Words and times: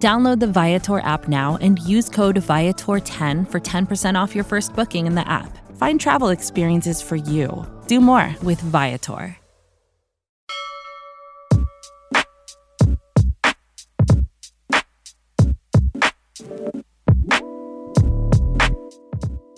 Download 0.00 0.40
the 0.40 0.46
Viator 0.46 1.00
app 1.00 1.28
now 1.28 1.58
and 1.60 1.78
use 1.80 2.08
code 2.08 2.36
Viator10 2.36 3.50
for 3.50 3.60
10% 3.60 4.14
off 4.18 4.34
your 4.34 4.44
first 4.44 4.74
booking 4.74 5.06
in 5.06 5.14
the 5.14 5.28
app. 5.28 5.58
Find 5.76 6.00
travel 6.00 6.30
experiences 6.30 7.02
for 7.02 7.16
you. 7.16 7.66
Do 7.86 8.00
more 8.00 8.34
with 8.42 8.58
Viator. 8.62 9.36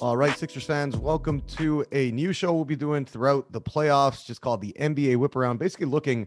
All 0.00 0.16
right, 0.16 0.36
Sixers 0.36 0.64
fans, 0.64 0.96
welcome 0.96 1.40
to 1.58 1.86
a 1.92 2.10
new 2.10 2.32
show 2.32 2.52
we'll 2.52 2.64
be 2.64 2.74
doing 2.74 3.04
throughout 3.04 3.52
the 3.52 3.60
playoffs, 3.60 4.26
just 4.26 4.40
called 4.40 4.60
the 4.60 4.74
NBA 4.80 5.18
Whip 5.18 5.36
Around, 5.36 5.60
basically 5.60 5.86
looking 5.86 6.26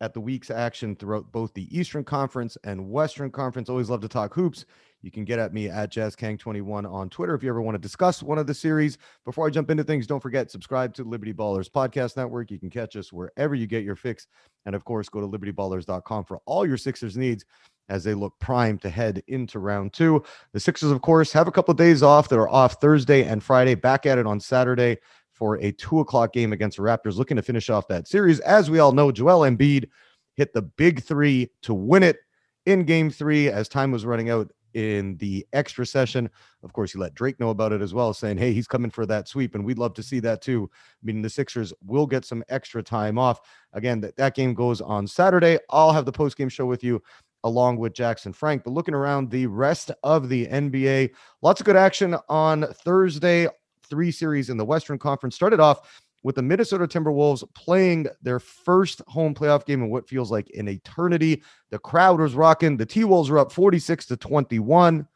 at 0.00 0.14
the 0.14 0.20
week's 0.20 0.50
action 0.50 0.96
throughout 0.96 1.30
both 1.32 1.52
the 1.54 1.68
Eastern 1.76 2.04
Conference 2.04 2.56
and 2.64 2.90
Western 2.90 3.30
Conference. 3.30 3.68
Always 3.68 3.90
love 3.90 4.00
to 4.00 4.08
talk 4.08 4.34
hoops. 4.34 4.66
You 5.02 5.10
can 5.10 5.24
get 5.24 5.38
at 5.38 5.52
me 5.52 5.68
at 5.68 5.92
JasKang21 5.92 6.90
on 6.90 7.10
Twitter 7.10 7.34
if 7.34 7.42
you 7.42 7.50
ever 7.50 7.60
want 7.60 7.74
to 7.74 7.78
discuss 7.78 8.22
one 8.22 8.38
of 8.38 8.46
the 8.46 8.54
series. 8.54 8.96
Before 9.26 9.46
I 9.46 9.50
jump 9.50 9.70
into 9.70 9.84
things, 9.84 10.06
don't 10.06 10.22
forget 10.22 10.50
subscribe 10.50 10.94
to 10.94 11.04
Liberty 11.04 11.34
Ballers 11.34 11.70
Podcast 11.70 12.16
Network. 12.16 12.50
You 12.50 12.58
can 12.58 12.70
catch 12.70 12.96
us 12.96 13.12
wherever 13.12 13.54
you 13.54 13.66
get 13.66 13.84
your 13.84 13.96
fix, 13.96 14.26
and 14.64 14.74
of 14.74 14.84
course, 14.84 15.10
go 15.10 15.20
to 15.20 15.28
LibertyBallers.com 15.28 16.24
for 16.24 16.40
all 16.46 16.66
your 16.66 16.78
Sixers 16.78 17.18
needs 17.18 17.44
as 17.90 18.02
they 18.02 18.14
look 18.14 18.32
primed 18.40 18.80
to 18.80 18.88
head 18.88 19.22
into 19.28 19.58
round 19.58 19.92
two. 19.92 20.24
The 20.54 20.60
Sixers, 20.60 20.90
of 20.90 21.02
course, 21.02 21.32
have 21.32 21.48
a 21.48 21.52
couple 21.52 21.72
of 21.72 21.78
days 21.78 22.02
off. 22.02 22.30
They're 22.30 22.48
off 22.48 22.80
Thursday 22.80 23.24
and 23.24 23.42
Friday. 23.42 23.74
Back 23.74 24.06
at 24.06 24.16
it 24.16 24.26
on 24.26 24.40
Saturday 24.40 24.98
for 25.34 25.56
a 25.56 25.72
two 25.72 26.00
o'clock 26.00 26.32
game 26.32 26.52
against 26.52 26.76
the 26.76 26.82
Raptors, 26.82 27.16
looking 27.16 27.36
to 27.36 27.42
finish 27.42 27.68
off 27.68 27.88
that 27.88 28.08
series. 28.08 28.40
As 28.40 28.70
we 28.70 28.78
all 28.78 28.92
know, 28.92 29.12
Joel 29.12 29.40
Embiid 29.40 29.88
hit 30.36 30.52
the 30.52 30.62
big 30.62 31.02
three 31.02 31.50
to 31.62 31.74
win 31.74 32.02
it 32.02 32.18
in 32.66 32.84
game 32.84 33.10
three 33.10 33.48
as 33.48 33.68
time 33.68 33.90
was 33.90 34.06
running 34.06 34.30
out 34.30 34.50
in 34.74 35.16
the 35.18 35.46
extra 35.52 35.86
session. 35.86 36.28
Of 36.62 36.72
course, 36.72 36.92
he 36.92 36.98
let 36.98 37.14
Drake 37.14 37.38
know 37.38 37.50
about 37.50 37.72
it 37.72 37.80
as 37.80 37.94
well, 37.94 38.12
saying, 38.12 38.38
Hey, 38.38 38.52
he's 38.52 38.66
coming 38.66 38.90
for 38.90 39.06
that 39.06 39.28
sweep. 39.28 39.54
And 39.54 39.64
we'd 39.64 39.78
love 39.78 39.94
to 39.94 40.02
see 40.02 40.20
that 40.20 40.42
too. 40.42 40.70
Meaning 41.02 41.22
the 41.22 41.30
Sixers 41.30 41.72
will 41.84 42.06
get 42.06 42.24
some 42.24 42.44
extra 42.48 42.82
time 42.82 43.18
off. 43.18 43.40
Again, 43.72 44.00
that, 44.00 44.16
that 44.16 44.34
game 44.34 44.54
goes 44.54 44.80
on 44.80 45.06
Saturday. 45.06 45.58
I'll 45.70 45.92
have 45.92 46.04
the 46.04 46.12
post 46.12 46.36
game 46.36 46.48
show 46.48 46.66
with 46.66 46.82
you 46.82 47.02
along 47.44 47.76
with 47.76 47.94
Jackson 47.94 48.32
Frank. 48.32 48.64
But 48.64 48.72
looking 48.72 48.94
around 48.94 49.30
the 49.30 49.46
rest 49.46 49.90
of 50.02 50.28
the 50.28 50.46
NBA, 50.46 51.10
lots 51.42 51.60
of 51.60 51.66
good 51.66 51.76
action 51.76 52.16
on 52.28 52.66
Thursday 52.84 53.48
three 53.94 54.10
series 54.10 54.50
in 54.50 54.56
the 54.56 54.64
Western 54.64 54.98
Conference. 54.98 55.36
Started 55.36 55.60
off 55.60 56.02
with 56.24 56.34
the 56.34 56.42
Minnesota 56.42 56.88
Timberwolves 56.88 57.44
playing 57.54 58.08
their 58.22 58.40
first 58.40 59.00
home 59.06 59.34
playoff 59.34 59.64
game 59.64 59.82
in 59.82 59.88
what 59.88 60.08
feels 60.08 60.32
like 60.32 60.50
an 60.58 60.68
eternity. 60.68 61.44
The 61.70 61.78
crowd 61.78 62.18
was 62.18 62.34
rocking. 62.34 62.76
The 62.76 62.86
T 62.86 63.04
Wolves 63.04 63.30
were 63.30 63.38
up 63.38 63.52
46 63.52 64.06
to 64.06 64.16
21. 64.16 65.06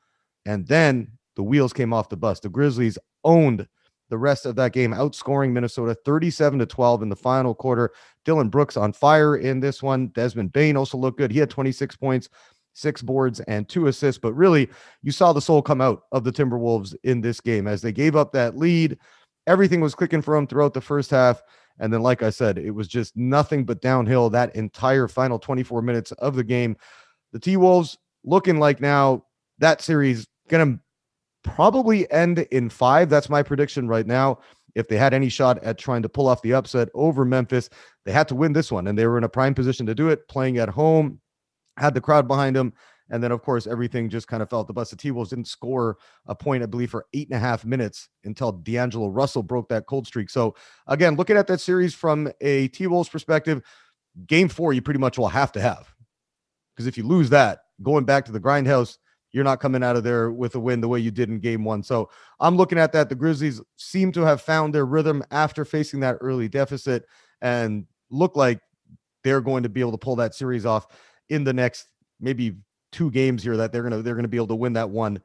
And 0.46 0.66
then 0.68 1.10
the 1.34 1.42
wheels 1.42 1.72
came 1.72 1.92
off 1.92 2.08
the 2.08 2.16
bus. 2.16 2.38
The 2.38 2.48
Grizzlies 2.48 2.98
owned 3.24 3.66
the 4.10 4.18
rest 4.18 4.46
of 4.46 4.54
that 4.56 4.72
game, 4.72 4.92
outscoring 4.92 5.50
Minnesota 5.50 5.96
37 6.04 6.60
to 6.60 6.66
12 6.66 7.02
in 7.02 7.08
the 7.08 7.16
final 7.16 7.56
quarter. 7.56 7.90
Dillon 8.24 8.48
Brooks 8.48 8.76
on 8.76 8.92
fire 8.92 9.36
in 9.36 9.58
this 9.58 9.82
one. 9.82 10.06
Desmond 10.08 10.52
Bane 10.52 10.76
also 10.76 10.96
looked 10.96 11.18
good. 11.18 11.32
He 11.32 11.40
had 11.40 11.50
26 11.50 11.96
points 11.96 12.28
six 12.78 13.02
boards 13.02 13.40
and 13.40 13.68
two 13.68 13.88
assists. 13.88 14.20
But 14.20 14.34
really, 14.34 14.68
you 15.02 15.12
saw 15.12 15.32
the 15.32 15.40
soul 15.40 15.62
come 15.62 15.80
out 15.80 16.02
of 16.12 16.24
the 16.24 16.32
Timberwolves 16.32 16.94
in 17.04 17.20
this 17.20 17.40
game 17.40 17.66
as 17.66 17.82
they 17.82 17.92
gave 17.92 18.16
up 18.16 18.32
that 18.32 18.56
lead. 18.56 18.98
Everything 19.46 19.80
was 19.80 19.94
clicking 19.94 20.22
for 20.22 20.34
them 20.34 20.46
throughout 20.46 20.74
the 20.74 20.80
first 20.80 21.10
half. 21.10 21.42
And 21.80 21.92
then, 21.92 22.02
like 22.02 22.22
I 22.22 22.30
said, 22.30 22.58
it 22.58 22.70
was 22.70 22.88
just 22.88 23.16
nothing 23.16 23.64
but 23.64 23.80
downhill 23.80 24.30
that 24.30 24.54
entire 24.56 25.08
final 25.08 25.38
24 25.38 25.82
minutes 25.82 26.12
of 26.12 26.34
the 26.34 26.44
game. 26.44 26.76
The 27.32 27.38
T 27.38 27.56
Wolves 27.56 27.98
looking 28.24 28.58
like 28.58 28.80
now 28.80 29.24
that 29.58 29.80
series 29.80 30.26
going 30.48 30.74
to 30.74 30.80
probably 31.42 32.10
end 32.10 32.40
in 32.50 32.68
five. 32.68 33.08
That's 33.08 33.28
my 33.28 33.42
prediction 33.42 33.88
right 33.88 34.06
now. 34.06 34.40
If 34.74 34.88
they 34.88 34.96
had 34.96 35.14
any 35.14 35.28
shot 35.28 35.62
at 35.64 35.78
trying 35.78 36.02
to 36.02 36.08
pull 36.08 36.28
off 36.28 36.42
the 36.42 36.54
upset 36.54 36.88
over 36.94 37.24
Memphis, 37.24 37.68
they 38.04 38.12
had 38.12 38.28
to 38.28 38.34
win 38.34 38.52
this 38.52 38.70
one, 38.70 38.86
and 38.86 38.98
they 38.98 39.06
were 39.06 39.18
in 39.18 39.24
a 39.24 39.28
prime 39.28 39.54
position 39.54 39.86
to 39.86 39.94
do 39.94 40.08
it, 40.08 40.28
playing 40.28 40.58
at 40.58 40.68
home 40.68 41.20
had 41.78 41.94
the 41.94 42.00
crowd 42.00 42.28
behind 42.28 42.56
him. 42.56 42.72
And 43.10 43.22
then, 43.22 43.32
of 43.32 43.42
course, 43.42 43.66
everything 43.66 44.10
just 44.10 44.28
kind 44.28 44.42
of 44.42 44.50
felt 44.50 44.66
the 44.66 44.74
bus. 44.74 44.90
The 44.90 44.96
T 44.96 45.10
Wolves 45.10 45.30
didn't 45.30 45.46
score 45.46 45.96
a 46.26 46.34
point, 46.34 46.62
I 46.62 46.66
believe, 46.66 46.90
for 46.90 47.06
eight 47.14 47.28
and 47.28 47.36
a 47.36 47.40
half 47.40 47.64
minutes 47.64 48.08
until 48.24 48.52
D'Angelo 48.52 49.08
Russell 49.08 49.42
broke 49.42 49.68
that 49.70 49.86
cold 49.86 50.06
streak. 50.06 50.28
So, 50.28 50.54
again, 50.86 51.16
looking 51.16 51.36
at 51.36 51.46
that 51.46 51.60
series 51.60 51.94
from 51.94 52.30
a 52.42 52.68
T 52.68 52.86
Wolves 52.86 53.08
perspective, 53.08 53.62
game 54.26 54.48
four, 54.48 54.74
you 54.74 54.82
pretty 54.82 55.00
much 55.00 55.16
will 55.16 55.28
have 55.28 55.52
to 55.52 55.60
have. 55.60 55.94
Because 56.74 56.86
if 56.86 56.98
you 56.98 57.06
lose 57.06 57.30
that, 57.30 57.60
going 57.82 58.04
back 58.04 58.26
to 58.26 58.32
the 58.32 58.40
grindhouse, 58.40 58.98
you're 59.32 59.44
not 59.44 59.60
coming 59.60 59.82
out 59.82 59.96
of 59.96 60.04
there 60.04 60.30
with 60.30 60.54
a 60.54 60.60
win 60.60 60.80
the 60.80 60.88
way 60.88 61.00
you 61.00 61.10
did 61.10 61.30
in 61.30 61.40
game 61.40 61.64
one. 61.64 61.82
So, 61.82 62.10
I'm 62.40 62.56
looking 62.56 62.78
at 62.78 62.92
that. 62.92 63.08
The 63.08 63.14
Grizzlies 63.14 63.62
seem 63.76 64.12
to 64.12 64.20
have 64.20 64.42
found 64.42 64.74
their 64.74 64.86
rhythm 64.86 65.24
after 65.30 65.64
facing 65.64 66.00
that 66.00 66.18
early 66.20 66.48
deficit 66.48 67.06
and 67.40 67.86
look 68.10 68.36
like 68.36 68.60
they're 69.24 69.40
going 69.40 69.62
to 69.62 69.68
be 69.70 69.80
able 69.80 69.92
to 69.92 69.98
pull 69.98 70.16
that 70.16 70.34
series 70.34 70.66
off 70.66 70.86
in 71.28 71.44
the 71.44 71.52
next 71.52 71.88
maybe 72.20 72.56
two 72.92 73.10
games 73.10 73.42
here 73.42 73.56
that 73.56 73.72
they're 73.72 73.82
gonna 73.82 74.02
they're 74.02 74.14
gonna 74.14 74.28
be 74.28 74.36
able 74.36 74.48
to 74.48 74.54
win 74.54 74.72
that 74.74 74.90
one 74.90 75.20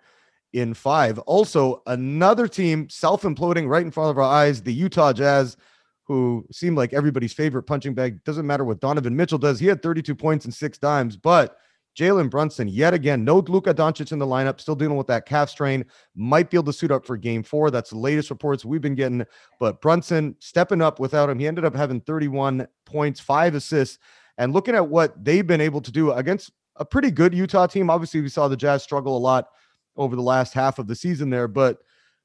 in 0.53 0.73
five. 0.73 1.17
Also, 1.19 1.81
another 1.87 2.47
team 2.47 2.89
self 2.89 3.23
imploding 3.23 3.67
right 3.67 3.83
in 3.83 3.91
front 3.91 4.11
of 4.11 4.17
our 4.17 4.23
eyes, 4.23 4.61
the 4.61 4.73
Utah 4.73 5.13
Jazz, 5.13 5.57
who 6.05 6.45
seem 6.51 6.75
like 6.75 6.93
everybody's 6.93 7.33
favorite 7.33 7.63
punching 7.63 7.93
bag. 7.93 8.23
Doesn't 8.23 8.47
matter 8.47 8.63
what 8.63 8.79
Donovan 8.79 9.15
Mitchell 9.15 9.37
does. 9.37 9.59
He 9.59 9.67
had 9.67 9.81
32 9.81 10.15
points 10.15 10.45
and 10.45 10.53
six 10.53 10.77
dimes, 10.77 11.17
but 11.17 11.57
Jalen 11.97 12.29
Brunson, 12.29 12.67
yet 12.67 12.93
again, 12.93 13.23
no 13.23 13.39
Luka 13.39 13.73
Doncic 13.73 14.11
in 14.11 14.19
the 14.19 14.25
lineup, 14.25 14.59
still 14.59 14.75
dealing 14.75 14.97
with 14.97 15.07
that 15.07 15.27
calf 15.27 15.49
strain. 15.49 15.85
Might 16.15 16.49
be 16.49 16.57
able 16.57 16.65
to 16.65 16.73
suit 16.73 16.91
up 16.91 17.05
for 17.05 17.17
game 17.17 17.43
four. 17.43 17.69
That's 17.69 17.91
the 17.91 17.97
latest 17.97 18.31
reports 18.31 18.65
we've 18.65 18.81
been 18.81 18.95
getting. 18.95 19.25
But 19.59 19.79
Brunson 19.81 20.35
stepping 20.39 20.81
up 20.81 20.99
without 20.99 21.29
him. 21.29 21.37
He 21.39 21.47
ended 21.47 21.65
up 21.65 21.75
having 21.75 22.01
31 22.01 22.67
points, 22.85 23.19
five 23.19 23.53
assists. 23.53 23.99
And 24.37 24.53
looking 24.53 24.75
at 24.75 24.87
what 24.87 25.23
they've 25.23 25.45
been 25.45 25.61
able 25.61 25.81
to 25.81 25.91
do 25.91 26.11
against 26.11 26.51
a 26.77 26.85
pretty 26.85 27.11
good 27.11 27.33
Utah 27.33 27.67
team, 27.67 27.89
obviously 27.89 28.21
we 28.21 28.29
saw 28.29 28.47
the 28.47 28.57
Jazz 28.57 28.83
struggle 28.83 29.15
a 29.15 29.19
lot 29.19 29.49
over 29.95 30.15
the 30.15 30.21
last 30.21 30.53
half 30.53 30.79
of 30.79 30.87
the 30.87 30.95
season 30.95 31.29
there, 31.29 31.47
but 31.47 31.79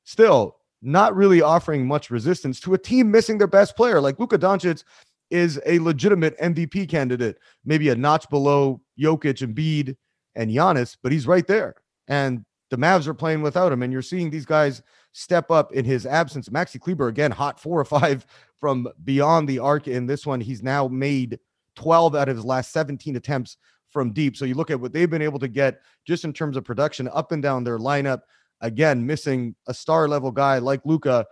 still 0.04 0.56
not 0.80 1.14
really 1.14 1.42
offering 1.42 1.86
much 1.86 2.10
resistance 2.10 2.60
to 2.60 2.74
a 2.74 2.78
team 2.78 3.10
missing 3.10 3.36
their 3.36 3.46
best 3.46 3.76
player. 3.76 4.00
Like 4.00 4.18
Luka 4.18 4.38
Doncic 4.38 4.84
is 5.30 5.60
a 5.66 5.78
legitimate 5.80 6.38
MVP 6.38 6.88
candidate, 6.88 7.38
maybe 7.64 7.90
a 7.90 7.94
notch 7.94 8.28
below 8.30 8.80
Jokic 8.98 9.42
and 9.42 9.54
Bede 9.54 9.96
and 10.34 10.50
Giannis, 10.50 10.96
but 11.02 11.12
he's 11.12 11.26
right 11.26 11.46
there. 11.46 11.74
And 12.06 12.44
the 12.70 12.76
Mavs 12.76 13.06
are 13.06 13.14
playing 13.14 13.42
without 13.42 13.72
him, 13.72 13.82
and 13.82 13.92
you're 13.92 14.02
seeing 14.02 14.30
these 14.30 14.46
guys 14.46 14.82
step 15.12 15.50
up 15.50 15.72
in 15.72 15.84
his 15.84 16.06
absence. 16.06 16.48
Maxi 16.48 16.80
Kleber 16.80 17.08
again, 17.08 17.30
hot 17.30 17.58
four 17.58 17.80
or 17.80 17.84
five 17.84 18.26
from 18.58 18.88
beyond 19.04 19.48
the 19.48 19.58
arc 19.58 19.88
in 19.88 20.06
this 20.06 20.26
one. 20.26 20.40
He's 20.40 20.62
now 20.62 20.88
made 20.88 21.38
12 21.78 22.16
out 22.16 22.28
of 22.28 22.36
his 22.36 22.44
last 22.44 22.72
17 22.72 23.14
attempts 23.14 23.56
from 23.88 24.12
deep. 24.12 24.36
So 24.36 24.44
you 24.44 24.54
look 24.54 24.70
at 24.70 24.80
what 24.80 24.92
they've 24.92 25.08
been 25.08 25.22
able 25.22 25.38
to 25.38 25.46
get 25.46 25.80
just 26.04 26.24
in 26.24 26.32
terms 26.32 26.56
of 26.56 26.64
production 26.64 27.08
up 27.12 27.30
and 27.30 27.40
down 27.40 27.62
their 27.62 27.78
lineup. 27.78 28.22
Again, 28.60 29.06
missing 29.06 29.54
a 29.68 29.74
star 29.74 30.08
level 30.08 30.32
guy 30.32 30.58
like 30.58 30.80
Luka, 30.84 31.24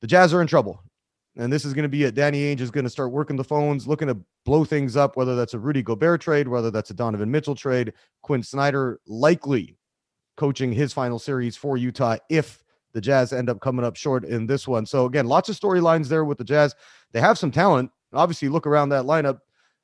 the 0.00 0.08
Jazz 0.08 0.34
are 0.34 0.40
in 0.40 0.48
trouble. 0.48 0.82
And 1.36 1.52
this 1.52 1.64
is 1.64 1.72
going 1.72 1.84
to 1.84 1.88
be 1.88 2.02
it. 2.02 2.16
Danny 2.16 2.42
Ainge 2.42 2.60
is 2.60 2.72
going 2.72 2.84
to 2.84 2.90
start 2.90 3.12
working 3.12 3.36
the 3.36 3.44
phones, 3.44 3.86
looking 3.86 4.08
to 4.08 4.18
blow 4.44 4.64
things 4.64 4.96
up, 4.96 5.16
whether 5.16 5.36
that's 5.36 5.54
a 5.54 5.58
Rudy 5.60 5.82
Gobert 5.82 6.20
trade, 6.20 6.48
whether 6.48 6.72
that's 6.72 6.90
a 6.90 6.94
Donovan 6.94 7.30
Mitchell 7.30 7.54
trade. 7.54 7.92
Quin 8.22 8.42
Snyder 8.42 8.98
likely 9.06 9.78
coaching 10.36 10.72
his 10.72 10.92
final 10.92 11.20
series 11.20 11.56
for 11.56 11.76
Utah 11.76 12.16
if 12.28 12.64
the 12.92 13.00
Jazz 13.00 13.32
end 13.32 13.48
up 13.48 13.60
coming 13.60 13.84
up 13.84 13.94
short 13.94 14.24
in 14.24 14.48
this 14.48 14.66
one. 14.66 14.84
So, 14.84 15.06
again, 15.06 15.26
lots 15.26 15.48
of 15.48 15.58
storylines 15.58 16.08
there 16.08 16.24
with 16.24 16.38
the 16.38 16.44
Jazz. 16.44 16.74
They 17.12 17.20
have 17.20 17.38
some 17.38 17.52
talent. 17.52 17.92
Obviously, 18.12 18.48
look 18.48 18.66
around 18.66 18.88
that 18.88 19.04
lineup. 19.04 19.38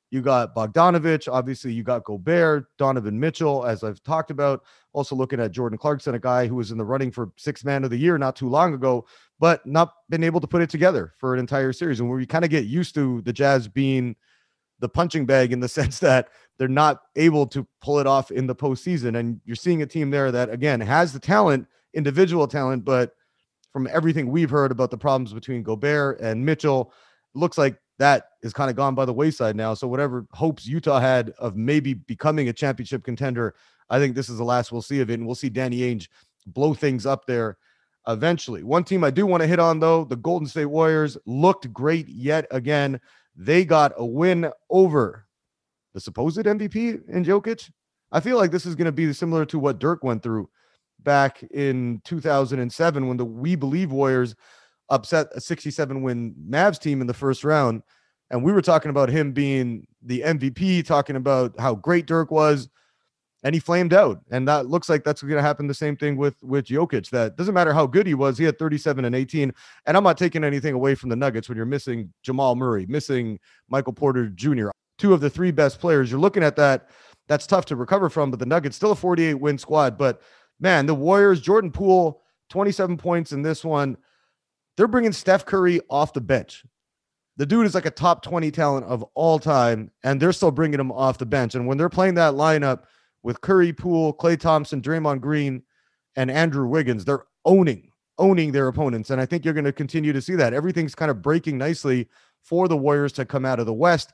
You 0.09 0.21
got 0.21 0.55
Bogdanovic, 0.55 1.31
obviously 1.31 1.73
you 1.73 1.83
got 1.83 2.05
Gobert, 2.05 2.65
Donovan 2.77 3.19
Mitchell, 3.19 3.65
as 3.65 3.83
I've 3.83 4.01
talked 4.03 4.31
about. 4.31 4.63
Also 4.93 5.15
looking 5.15 5.39
at 5.39 5.51
Jordan 5.51 5.77
Clarkson, 5.77 6.15
a 6.15 6.19
guy 6.19 6.47
who 6.47 6.55
was 6.55 6.71
in 6.71 6.77
the 6.77 6.85
running 6.85 7.11
for 7.11 7.31
six 7.35 7.65
man 7.65 7.83
of 7.83 7.89
the 7.89 7.97
year 7.97 8.17
not 8.17 8.35
too 8.35 8.47
long 8.47 8.73
ago, 8.73 9.05
but 9.39 9.65
not 9.65 9.93
been 10.09 10.23
able 10.23 10.39
to 10.39 10.47
put 10.47 10.61
it 10.61 10.69
together 10.69 11.13
for 11.17 11.33
an 11.33 11.39
entire 11.39 11.73
series. 11.73 11.99
And 11.99 12.09
where 12.09 12.17
we 12.17 12.25
kind 12.25 12.45
of 12.45 12.51
get 12.51 12.65
used 12.65 12.95
to 12.95 13.21
the 13.23 13.33
Jazz 13.33 13.67
being 13.67 14.15
the 14.79 14.89
punching 14.89 15.25
bag 15.25 15.51
in 15.51 15.59
the 15.59 15.67
sense 15.67 15.99
that 15.99 16.29
they're 16.57 16.67
not 16.67 17.01
able 17.15 17.45
to 17.47 17.67
pull 17.81 17.99
it 17.99 18.07
off 18.07 18.31
in 18.31 18.47
the 18.47 18.55
postseason. 18.55 19.17
And 19.17 19.41
you're 19.45 19.55
seeing 19.55 19.81
a 19.81 19.85
team 19.85 20.09
there 20.09 20.31
that 20.31 20.49
again 20.49 20.79
has 20.79 21.13
the 21.13 21.19
talent 21.19 21.67
individual 21.93 22.47
talent, 22.47 22.85
but 22.85 23.13
from 23.73 23.87
everything 23.91 24.29
we've 24.29 24.49
heard 24.49 24.71
about 24.71 24.91
the 24.91 24.97
problems 24.97 25.33
between 25.33 25.63
Gobert 25.63 26.19
and 26.19 26.45
Mitchell, 26.45 26.93
looks 27.33 27.57
like 27.57 27.77
that 27.99 28.29
is 28.43 28.53
kind 28.53 28.69
of 28.69 28.75
gone 28.75 28.95
by 28.95 29.05
the 29.05 29.13
wayside 29.13 29.55
now. 29.55 29.73
So 29.73 29.87
whatever 29.87 30.25
hopes 30.31 30.65
Utah 30.65 30.99
had 30.99 31.31
of 31.39 31.55
maybe 31.55 31.93
becoming 31.93 32.49
a 32.49 32.53
championship 32.53 33.03
contender, 33.03 33.55
I 33.89 33.99
think 33.99 34.15
this 34.15 34.29
is 34.29 34.37
the 34.37 34.43
last 34.43 34.71
we'll 34.71 34.81
see 34.81 35.01
of 35.01 35.09
it, 35.09 35.15
and 35.15 35.25
we'll 35.25 35.35
see 35.35 35.49
Danny 35.49 35.79
Ainge 35.79 36.07
blow 36.45 36.73
things 36.73 37.05
up 37.05 37.25
there 37.25 37.57
eventually. 38.07 38.63
One 38.63 38.83
team 38.83 39.03
I 39.03 39.11
do 39.11 39.25
want 39.25 39.41
to 39.41 39.47
hit 39.47 39.59
on 39.59 39.79
though, 39.79 40.03
the 40.05 40.15
Golden 40.15 40.47
State 40.47 40.65
Warriors 40.65 41.17
looked 41.25 41.71
great 41.73 42.07
yet 42.07 42.45
again. 42.51 42.99
They 43.35 43.65
got 43.65 43.93
a 43.97 44.05
win 44.05 44.51
over 44.69 45.25
the 45.93 45.99
supposed 45.99 46.37
MVP 46.37 47.09
in 47.09 47.25
Jokic. 47.25 47.69
I 48.11 48.19
feel 48.19 48.37
like 48.37 48.51
this 48.51 48.65
is 48.65 48.75
going 48.75 48.85
to 48.85 48.91
be 48.91 49.11
similar 49.13 49.45
to 49.45 49.59
what 49.59 49.79
Dirk 49.79 50.03
went 50.03 50.23
through 50.23 50.49
back 51.03 51.43
in 51.51 52.01
2007 52.05 53.07
when 53.07 53.17
the 53.17 53.25
We 53.25 53.55
Believe 53.55 53.91
Warriors 53.91 54.35
upset 54.89 55.27
a 55.35 55.41
67 55.41 56.01
win 56.01 56.35
Mavs 56.49 56.79
team 56.79 57.01
in 57.01 57.07
the 57.07 57.13
first 57.13 57.43
round. 57.43 57.83
And 58.29 58.43
we 58.43 58.51
were 58.51 58.61
talking 58.61 58.89
about 58.89 59.09
him 59.09 59.31
being 59.31 59.87
the 60.01 60.21
MVP, 60.21 60.85
talking 60.85 61.15
about 61.15 61.57
how 61.59 61.75
great 61.75 62.07
Dirk 62.07 62.29
was, 62.29 62.69
and 63.43 63.53
he 63.53 63.59
flamed 63.59 63.93
out. 63.93 64.19
And 64.31 64.47
that 64.47 64.67
looks 64.67 64.89
like 64.89 65.03
that's 65.03 65.21
going 65.21 65.35
to 65.35 65.41
happen 65.41 65.67
the 65.67 65.73
same 65.73 65.95
thing 65.95 66.17
with 66.17 66.35
with 66.43 66.65
Jokic. 66.65 67.09
That 67.11 67.37
doesn't 67.37 67.53
matter 67.53 67.73
how 67.73 67.87
good 67.87 68.07
he 68.07 68.13
was, 68.13 68.37
he 68.37 68.43
had 68.43 68.59
37 68.59 69.05
and 69.05 69.15
18. 69.15 69.53
And 69.85 69.97
I'm 69.97 70.03
not 70.03 70.17
taking 70.17 70.43
anything 70.43 70.73
away 70.73 70.95
from 70.95 71.09
the 71.09 71.15
Nuggets 71.15 71.47
when 71.47 71.55
you're 71.55 71.65
missing 71.65 72.11
Jamal 72.23 72.55
Murray, 72.55 72.85
missing 72.87 73.39
Michael 73.69 73.93
Porter 73.93 74.27
Jr., 74.29 74.69
two 74.97 75.13
of 75.13 75.21
the 75.21 75.29
three 75.29 75.51
best 75.51 75.79
players. 75.79 76.11
You're 76.11 76.19
looking 76.19 76.43
at 76.43 76.55
that. 76.57 76.89
That's 77.27 77.45
tough 77.45 77.65
to 77.65 77.75
recover 77.75 78.09
from, 78.09 78.31
but 78.31 78.39
the 78.39 78.45
Nuggets 78.45 78.77
still 78.77 78.91
a 78.91 78.95
48 78.95 79.35
win 79.35 79.57
squad. 79.57 79.97
But 79.97 80.21
man, 80.59 80.85
the 80.85 80.95
Warriors, 80.95 81.41
Jordan 81.41 81.71
Poole, 81.71 82.23
27 82.49 82.97
points 82.97 83.31
in 83.33 83.41
this 83.41 83.63
one. 83.63 83.97
They're 84.77 84.87
bringing 84.87 85.11
Steph 85.11 85.45
Curry 85.45 85.81
off 85.89 86.13
the 86.13 86.21
bench. 86.21 86.63
The 87.37 87.45
dude 87.45 87.65
is 87.65 87.75
like 87.75 87.85
a 87.85 87.91
top 87.91 88.23
20 88.23 88.49
talent 88.51 88.85
of 88.85 89.03
all 89.13 89.39
time, 89.39 89.91
and 90.03 90.19
they're 90.19 90.31
still 90.31 90.51
bringing 90.51 90.79
him 90.79 90.91
off 90.91 91.17
the 91.17 91.25
bench. 91.25 91.55
And 91.55 91.67
when 91.67 91.77
they're 91.77 91.89
playing 91.89 92.15
that 92.15 92.33
lineup 92.33 92.83
with 93.23 93.41
Curry, 93.41 93.73
Poole, 93.73 94.13
Klay 94.13 94.39
Thompson, 94.39 94.81
Draymond 94.81 95.21
Green, 95.21 95.63
and 96.15 96.31
Andrew 96.31 96.67
Wiggins, 96.67 97.05
they're 97.05 97.25
owning, 97.45 97.91
owning 98.17 98.51
their 98.51 98.67
opponents. 98.67 99.11
And 99.11 99.21
I 99.21 99.25
think 99.25 99.45
you're 99.45 99.53
going 99.53 99.65
to 99.65 99.71
continue 99.73 100.13
to 100.13 100.21
see 100.21 100.35
that. 100.35 100.53
Everything's 100.53 100.95
kind 100.95 101.11
of 101.11 101.21
breaking 101.21 101.57
nicely 101.57 102.07
for 102.41 102.67
the 102.67 102.77
Warriors 102.77 103.13
to 103.13 103.25
come 103.25 103.45
out 103.45 103.59
of 103.59 103.65
the 103.65 103.73
West. 103.73 104.13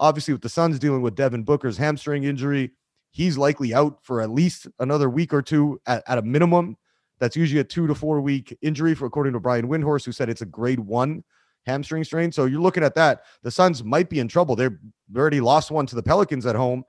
Obviously, 0.00 0.32
with 0.32 0.42
the 0.42 0.48
Suns 0.48 0.78
dealing 0.78 1.02
with 1.02 1.14
Devin 1.14 1.42
Booker's 1.42 1.76
hamstring 1.76 2.24
injury, 2.24 2.70
he's 3.10 3.36
likely 3.36 3.74
out 3.74 3.98
for 4.02 4.22
at 4.22 4.30
least 4.30 4.66
another 4.78 5.10
week 5.10 5.34
or 5.34 5.42
two 5.42 5.80
at, 5.86 6.02
at 6.06 6.18
a 6.18 6.22
minimum. 6.22 6.76
That's 7.20 7.36
usually 7.36 7.60
a 7.60 7.64
two 7.64 7.86
to 7.86 7.94
four 7.94 8.20
week 8.20 8.56
injury, 8.62 8.94
for 8.94 9.06
according 9.06 9.32
to 9.34 9.40
Brian 9.40 9.68
Windhorst, 9.68 10.04
who 10.04 10.12
said 10.12 10.28
it's 10.28 10.42
a 10.42 10.46
grade 10.46 10.80
one 10.80 11.22
hamstring 11.66 12.04
strain. 12.04 12.30
So 12.32 12.44
you're 12.44 12.60
looking 12.60 12.84
at 12.84 12.94
that. 12.94 13.22
The 13.42 13.50
Suns 13.50 13.82
might 13.82 14.10
be 14.10 14.20
in 14.20 14.28
trouble. 14.28 14.56
They've 14.56 14.76
already 15.16 15.40
lost 15.40 15.70
one 15.70 15.86
to 15.86 15.94
the 15.94 16.02
Pelicans 16.02 16.46
at 16.46 16.56
home, 16.56 16.84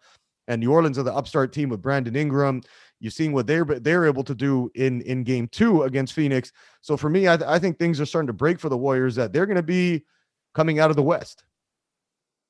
and 0.48 0.60
New 0.60 0.72
Orleans 0.72 0.98
are 0.98 1.04
the 1.04 1.14
upstart 1.14 1.54
team 1.54 1.70
with 1.70 1.82
Brandon 1.82 2.16
Ingram. 2.16 2.62
You're 3.00 3.12
seeing 3.12 3.34
what 3.34 3.48
they're 3.48 3.66
they're 3.66 4.06
able 4.06 4.24
to 4.24 4.36
do 4.36 4.70
in 4.76 5.02
in 5.02 5.24
game 5.24 5.48
two 5.48 5.84
against 5.84 6.14
Phoenix. 6.14 6.52
So 6.82 6.98
for 6.98 7.10
me, 7.10 7.28
I, 7.28 7.56
I 7.56 7.60
think 7.60 7.78
things 7.78 8.00
are 8.00 8.06
starting 8.06 8.28
to 8.28 8.34
break 8.34 8.60
for 8.60 8.70
the 8.70 8.78
Warriors 8.78 9.16
that 9.16 9.34
they're 9.34 9.46
going 9.46 9.58
to 9.58 9.64
be 9.64 10.06
coming 10.54 10.80
out 10.80 10.90
of 10.90 10.96
the 10.96 11.04
West. 11.04 11.44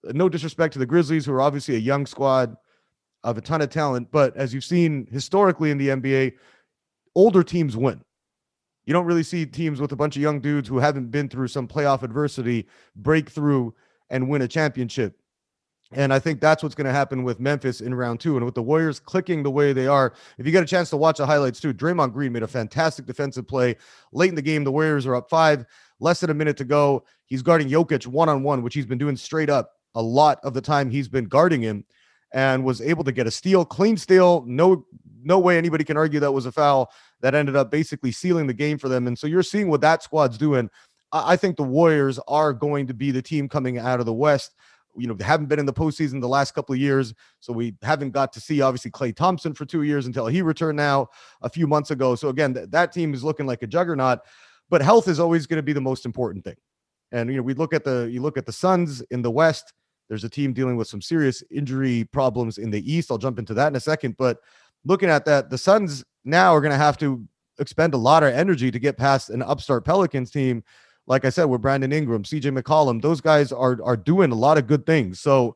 No 0.04 0.30
disrespect 0.30 0.74
to 0.74 0.80
the 0.80 0.86
Grizzlies, 0.86 1.25
who 1.25 1.33
are 1.33 1.42
obviously 1.42 1.75
a 1.75 1.80
young 1.80 2.06
squad 2.06 2.56
of 3.24 3.38
a 3.39 3.42
ton 3.42 3.62
of 3.62 3.71
talent. 3.71 4.10
But 4.12 4.38
as 4.38 4.54
you've 4.54 4.63
seen 4.63 5.07
historically 5.12 5.71
in 5.71 5.80
the 5.80 5.89
NBA, 5.89 6.33
older 7.16 7.44
teams 7.44 7.76
win. 7.76 8.02
You 8.86 8.94
don't 8.94 9.06
really 9.06 9.24
see 9.24 9.46
teams 9.46 9.82
with 9.82 9.92
a 9.92 9.96
bunch 9.96 10.16
of 10.16 10.22
young 10.22 10.40
dudes 10.40 10.70
who 10.70 10.78
haven't 10.78 11.10
been 11.10 11.28
through 11.28 11.48
some 11.48 11.68
playoff 11.68 12.04
adversity 12.04 12.68
break 12.96 13.30
through 13.30 13.74
and 14.10 14.30
win 14.30 14.44
a 14.44 14.48
championship. 14.48 15.18
And 15.92 16.14
I 16.14 16.20
think 16.20 16.42
that's 16.42 16.62
what's 16.62 16.76
going 16.76 16.86
to 16.86 16.94
happen 16.94 17.24
with 17.24 17.40
Memphis 17.40 17.82
in 17.82 17.94
round 17.94 18.20
two. 18.20 18.36
And 18.36 18.46
with 18.46 18.56
the 18.56 18.62
Warriors 18.62 19.00
clicking 19.00 19.44
the 19.44 19.52
way 19.52 19.72
they 19.72 19.88
are, 19.88 20.14
if 20.38 20.46
you 20.46 20.52
get 20.52 20.64
a 20.64 20.68
chance 20.68 20.90
to 20.90 20.98
watch 20.98 21.18
the 21.18 21.26
highlights 21.26 21.60
too, 21.60 21.74
Draymond 21.74 22.14
Green 22.14 22.34
made 22.34 22.44
a 22.44 22.48
fantastic 22.48 23.06
defensive 23.06 23.48
play 23.48 23.76
late 24.12 24.30
in 24.30 24.36
the 24.36 24.42
game. 24.42 24.64
The 24.64 24.72
Warriors 24.72 25.06
are 25.06 25.16
up 25.16 25.30
five, 25.30 25.66
less 26.00 26.20
than 26.20 26.30
a 26.30 26.34
minute 26.34 26.58
to 26.58 26.66
go. 26.66 27.06
He's 27.28 27.42
guarding 27.42 27.70
Jokic 27.70 28.08
one 28.08 28.30
on 28.30 28.44
one, 28.44 28.62
which 28.62 28.74
he's 28.74 28.86
been 28.86 28.98
doing 28.98 29.16
straight 29.16 29.50
up 29.50 29.72
a 29.96 30.02
lot 30.02 30.40
of 30.44 30.54
the 30.54 30.62
time 30.62 30.90
he's 30.90 31.08
been 31.08 31.26
guarding 31.26 31.62
him 31.62 31.86
and 32.34 32.64
was 32.64 32.82
able 32.82 33.04
to 33.04 33.12
get 33.12 33.28
a 33.28 33.32
steal, 33.32 33.64
clean 33.64 33.96
steal. 33.96 34.44
No, 34.46 34.86
no 35.24 35.40
way 35.40 35.58
anybody 35.58 35.84
can 35.84 35.98
argue 35.98 36.20
that 36.20 36.32
was 36.32 36.46
a 36.46 36.52
foul. 36.52 36.92
That 37.22 37.36
ended 37.36 37.56
up 37.56 37.72
basically 37.72 38.12
sealing 38.12 38.48
the 38.48 38.54
game 38.54 38.78
for 38.78 38.90
them. 38.90 39.08
And 39.08 39.18
so 39.18 39.28
you're 39.28 39.44
seeing 39.44 39.70
what 39.70 39.82
that 39.82 40.04
squad's 40.04 40.38
doing. 40.38 40.70
I 41.12 41.36
think 41.36 41.56
the 41.56 41.64
Warriors 41.64 42.20
are 42.28 42.54
going 42.54 42.88
to 42.88 42.94
be 42.94 43.12
the 43.12 43.22
team 43.22 43.48
coming 43.48 43.78
out 43.78 44.00
of 44.00 44.06
the 44.06 44.14
West. 44.14 44.54
You 44.98 45.08
know, 45.08 45.14
they 45.14 45.26
haven't 45.26 45.48
been 45.48 45.60
in 45.60 45.66
the 45.66 45.74
postseason 45.74 46.22
the 46.22 46.28
last 46.28 46.54
couple 46.54 46.74
of 46.74 46.80
years, 46.80 47.14
so 47.40 47.52
we 47.52 47.76
haven't 47.82 48.12
got 48.12 48.32
to 48.34 48.40
see 48.40 48.62
obviously 48.62 48.92
Klay 48.92 49.16
Thompson 49.16 49.54
for 49.54 49.66
two 49.66 49.84
years 49.84 50.06
until 50.06 50.28
he 50.28 50.42
returned 50.42 50.78
now 50.78 51.08
a 51.42 51.50
few 51.50 51.68
months 51.68 51.92
ago. 51.92 52.16
So 52.16 52.30
again, 52.30 52.54
th- 52.54 52.70
that 52.70 52.92
team 52.92 53.14
is 53.14 53.24
looking 53.24 53.46
like 53.46 53.62
a 53.62 53.68
juggernaut. 53.68 54.20
But 54.70 54.82
health 54.82 55.08
is 55.08 55.20
always 55.20 55.48
going 55.48 55.58
to 55.58 55.64
be 55.64 55.74
the 55.74 55.82
most 55.82 56.06
important 56.06 56.44
thing. 56.44 56.56
And 57.12 57.30
you 57.30 57.38
know, 57.38 57.44
we 57.44 57.54
look 57.54 57.74
at 57.74 57.84
the 57.84 58.10
you 58.12 58.22
look 58.22 58.38
at 58.38 58.46
the 58.46 58.52
Suns 58.52 59.02
in 59.12 59.22
the 59.22 59.32
West 59.32 59.74
there's 60.08 60.24
a 60.24 60.30
team 60.30 60.54
dealing 60.54 60.76
with 60.76 60.88
some 60.88 61.02
serious 61.02 61.44
injury 61.52 62.04
problems 62.12 62.58
in 62.58 62.70
the 62.70 62.92
East. 62.92 63.10
I'll 63.10 63.18
jump 63.18 63.40
into 63.40 63.54
that 63.56 63.68
in 63.68 63.76
a 63.76 63.80
second. 63.80 64.18
But 64.18 64.40
looking 64.86 65.10
at 65.10 65.26
that, 65.26 65.50
the 65.50 65.58
Suns 65.58 66.04
now 66.24 66.56
are 66.56 66.62
going 66.62 66.72
to 66.72 66.78
have 66.78 66.98
to 67.00 67.28
expend 67.60 67.94
a 67.94 67.98
lot 67.98 68.24
of 68.24 68.34
energy 68.34 68.72
to 68.72 68.80
get 68.80 68.98
past 68.98 69.30
an 69.30 69.42
upstart 69.42 69.86
Pelicans 69.86 70.32
team. 70.32 70.64
Like 71.08 71.26
I 71.26 71.30
said, 71.30 71.46
with 71.46 71.62
Brandon 71.62 71.92
Ingram, 71.92 72.24
CJ 72.24 72.58
McCollum, 72.58 73.02
those 73.02 73.22
guys 73.22 73.52
are 73.52 73.78
are 73.84 73.98
doing 73.98 74.32
a 74.32 74.36
lot 74.36 74.58
of 74.58 74.68
good 74.68 74.86
things. 74.86 75.20
So, 75.20 75.56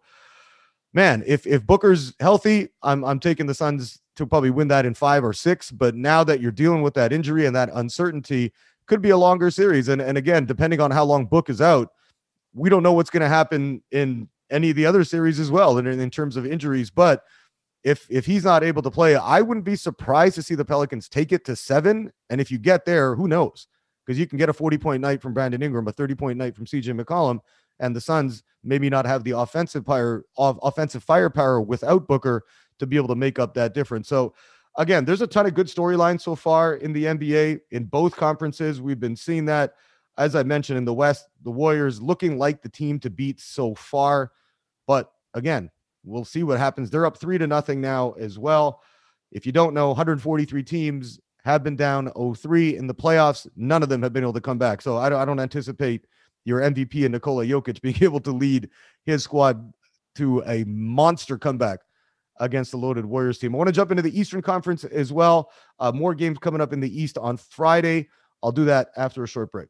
man, 0.94 1.24
if 1.26 1.48
if 1.48 1.66
Booker's 1.66 2.14
healthy, 2.20 2.70
I'm 2.84 3.04
I'm 3.04 3.20
taking 3.20 3.48
the 3.48 3.56
Suns 3.56 4.00
to 4.16 4.28
probably 4.28 4.52
win 4.52 4.68
that 4.68 4.86
in 4.86 4.94
five 4.94 5.24
or 5.24 5.34
six. 5.34 5.72
But 5.72 5.96
now 5.96 6.24
that 6.25 6.40
you're 6.40 6.52
dealing 6.52 6.82
with 6.82 6.94
that 6.96 7.12
injury 7.12 7.46
and 7.46 7.56
that 7.56 7.70
uncertainty, 7.74 8.54
could 8.86 9.02
be 9.02 9.12
a 9.12 9.18
longer 9.18 9.50
series. 9.50 9.88
And 9.88 10.02
and 10.02 10.18
again, 10.18 10.46
depending 10.46 10.82
on 10.82 10.92
how 10.92 11.06
long 11.06 11.25
Book 11.25 11.50
is 11.50 11.62
out, 11.62 11.90
we 12.54 12.70
don't 12.70 12.84
know 12.84 12.94
what's 12.94 13.10
going 13.10 13.22
to 13.22 13.30
happen 13.30 13.82
in 13.92 14.28
any 14.52 14.72
of 14.72 14.75
the 14.75 14.86
other 14.86 15.04
series 15.04 15.40
as 15.40 15.52
well 15.52 15.78
in, 15.78 15.88
in 15.88 16.10
terms 16.10 16.36
of 16.36 16.46
injuries. 16.46 16.90
But 16.90 17.24
if 17.84 18.08
if 18.10 18.26
he's 18.26 18.44
not 18.44 18.64
able 18.64 18.81
to 18.81 18.92
play, 18.92 19.16
I 19.16 19.42
wouldn't 19.42 19.66
be 19.66 19.76
surprised 19.76 20.36
to 20.36 20.44
see 20.44 20.56
the 20.56 20.66
Pelicans 20.66 21.08
take 21.08 21.31
it 21.31 21.46
to 21.46 21.56
seven. 21.56 22.12
And 22.30 22.42
if 22.42 22.52
you 22.52 22.58
get 22.58 22.86
there, 22.86 23.16
who 23.16 23.28
knows? 23.28 23.68
Because 24.06 24.20
you 24.20 24.28
can 24.28 24.38
get 24.38 24.50
a 24.50 24.54
40 24.54 24.78
point 24.78 25.01
night 25.01 25.22
from 25.22 25.34
Brandon 25.34 25.62
Ingram, 25.62 25.88
a 25.88 25.92
30 25.92 26.15
point 26.15 26.38
night 26.38 26.56
from 26.56 26.65
CJ 26.65 27.00
McCollum, 27.00 27.39
and 27.80 27.96
the 27.96 28.01
Suns 28.01 28.44
maybe 28.63 28.89
not 28.89 29.06
have 29.06 29.24
the 29.24 29.32
offensive 29.32 29.86
fire 29.86 30.24
offensive 30.38 31.03
firepower 31.03 31.62
without 31.62 32.08
Booker 32.08 32.44
to 32.80 32.88
be 32.88 32.98
able 32.98 33.08
to 33.08 33.15
make 33.15 33.39
up 33.39 33.53
that 33.53 33.74
difference. 33.74 34.08
So 34.08 34.34
again, 34.77 35.06
there's 35.06 35.22
a 35.22 35.27
ton 35.27 35.46
of 35.46 35.53
good 35.53 35.68
storylines 35.68 36.22
so 36.22 36.36
far 36.36 36.75
in 36.75 36.94
the 36.94 37.06
NBA 37.06 37.62
in 37.72 37.86
both 37.86 38.15
conferences. 38.15 38.82
We've 38.82 39.00
been 39.00 39.15
seeing 39.15 39.46
that. 39.46 39.74
As 40.18 40.36
I 40.36 40.44
mentioned 40.44 40.77
in 40.77 40.84
the 40.84 40.94
West, 40.94 41.27
the 41.44 41.51
Warriors 41.51 42.01
looking 42.01 42.38
like 42.38 42.62
the 42.62 42.68
team 42.68 43.00
to 43.00 43.10
beat 43.10 43.39
so 43.39 43.74
far. 43.75 44.34
But 44.86 45.10
again, 45.34 45.72
we'll 46.10 46.25
see 46.25 46.44
what 46.44 46.58
happens. 46.58 46.89
They're 46.89 47.06
up 47.06 47.18
three 47.18 47.38
to 47.38 47.48
nothing 47.48 47.80
now 47.80 48.12
as 48.13 48.38
well. 48.39 48.82
If 49.32 49.46
you 49.46 49.51
don't 49.51 49.74
know, 49.74 49.89
143 49.89 50.63
teams 50.63 51.20
have 51.44 51.63
been 51.63 51.75
down 51.75 52.08
0-3 52.10 52.78
in 52.78 52.88
the 52.88 52.94
playoffs. 52.94 53.48
None 53.56 53.84
of 53.84 53.89
them 53.89 54.01
have 54.01 54.12
been 54.12 54.24
able 54.24 54.34
to 54.34 54.42
come 54.42 54.58
back. 54.58 54.82
So 54.82 54.98
I 54.98 55.10
don't, 55.10 55.22
I 55.22 55.25
don't 55.25 55.39
anticipate 55.39 56.06
your 56.46 56.62
MVP 56.62 57.06
and 57.06 57.13
Nikola 57.13 57.46
Jokic 57.46 57.82
being 57.82 58.01
able 58.04 58.20
to 58.22 58.32
lead 58.32 58.70
his 59.06 59.24
squad 59.24 59.72
to 60.16 60.44
a 60.46 60.63
monster 60.66 61.38
comeback 61.38 61.80
against 62.39 62.72
the 62.72 62.78
loaded 62.78 63.06
Warriors 63.06 63.38
team. 63.38 63.54
I 63.54 63.58
want 63.58 63.68
to 63.68 63.74
jump 63.74 63.92
into 63.92 64.04
the 64.04 64.18
Eastern 64.18 64.42
Conference 64.42 64.84
as 64.84 65.13
well. 65.13 65.51
Uh, 65.80 65.92
more 65.92 66.16
games 66.16 66.39
coming 66.39 66.62
up 66.62 66.74
in 66.74 66.80
the 66.80 67.01
East 67.01 67.18
on 67.18 67.38
Friday. 67.38 68.10
I'll 68.42 68.51
do 68.51 68.66
that 68.66 68.89
after 68.98 69.24
a 69.24 69.28
short 69.28 69.51
break. 69.51 69.70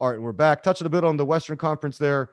All 0.00 0.10
right, 0.10 0.20
we're 0.20 0.32
back. 0.32 0.62
Touching 0.62 0.86
a 0.86 0.90
bit 0.90 1.04
on 1.04 1.18
the 1.18 1.26
Western 1.26 1.58
Conference 1.58 1.98
there 1.98 2.30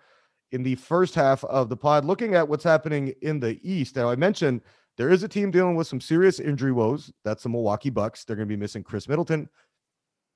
in 0.53 0.63
the 0.63 0.75
first 0.75 1.13
half 1.13 1.43
of 1.43 1.67
the 1.67 1.75
pod, 1.75 2.05
looking 2.05 2.33
at 2.33 2.47
what's 2.47 2.63
happening 2.63 3.13
in 3.21 3.41
the 3.41 3.59
East. 3.61 3.97
Now, 3.97 4.09
I 4.09 4.15
mentioned 4.15 4.61
There 4.97 5.09
is 5.09 5.21
a 5.23 5.27
team 5.27 5.51
dealing 5.51 5.75
with 5.75 5.87
some 5.87 6.01
serious 6.01 6.39
injury 6.39 6.71
woes. 6.71 7.11
That's 7.23 7.43
the 7.43 7.49
Milwaukee 7.49 7.91
Bucks. 7.91 8.23
They're 8.23 8.35
going 8.35 8.47
to 8.47 8.53
be 8.53 8.59
missing 8.59 8.83
Khris 8.83 9.07
Middleton, 9.07 9.47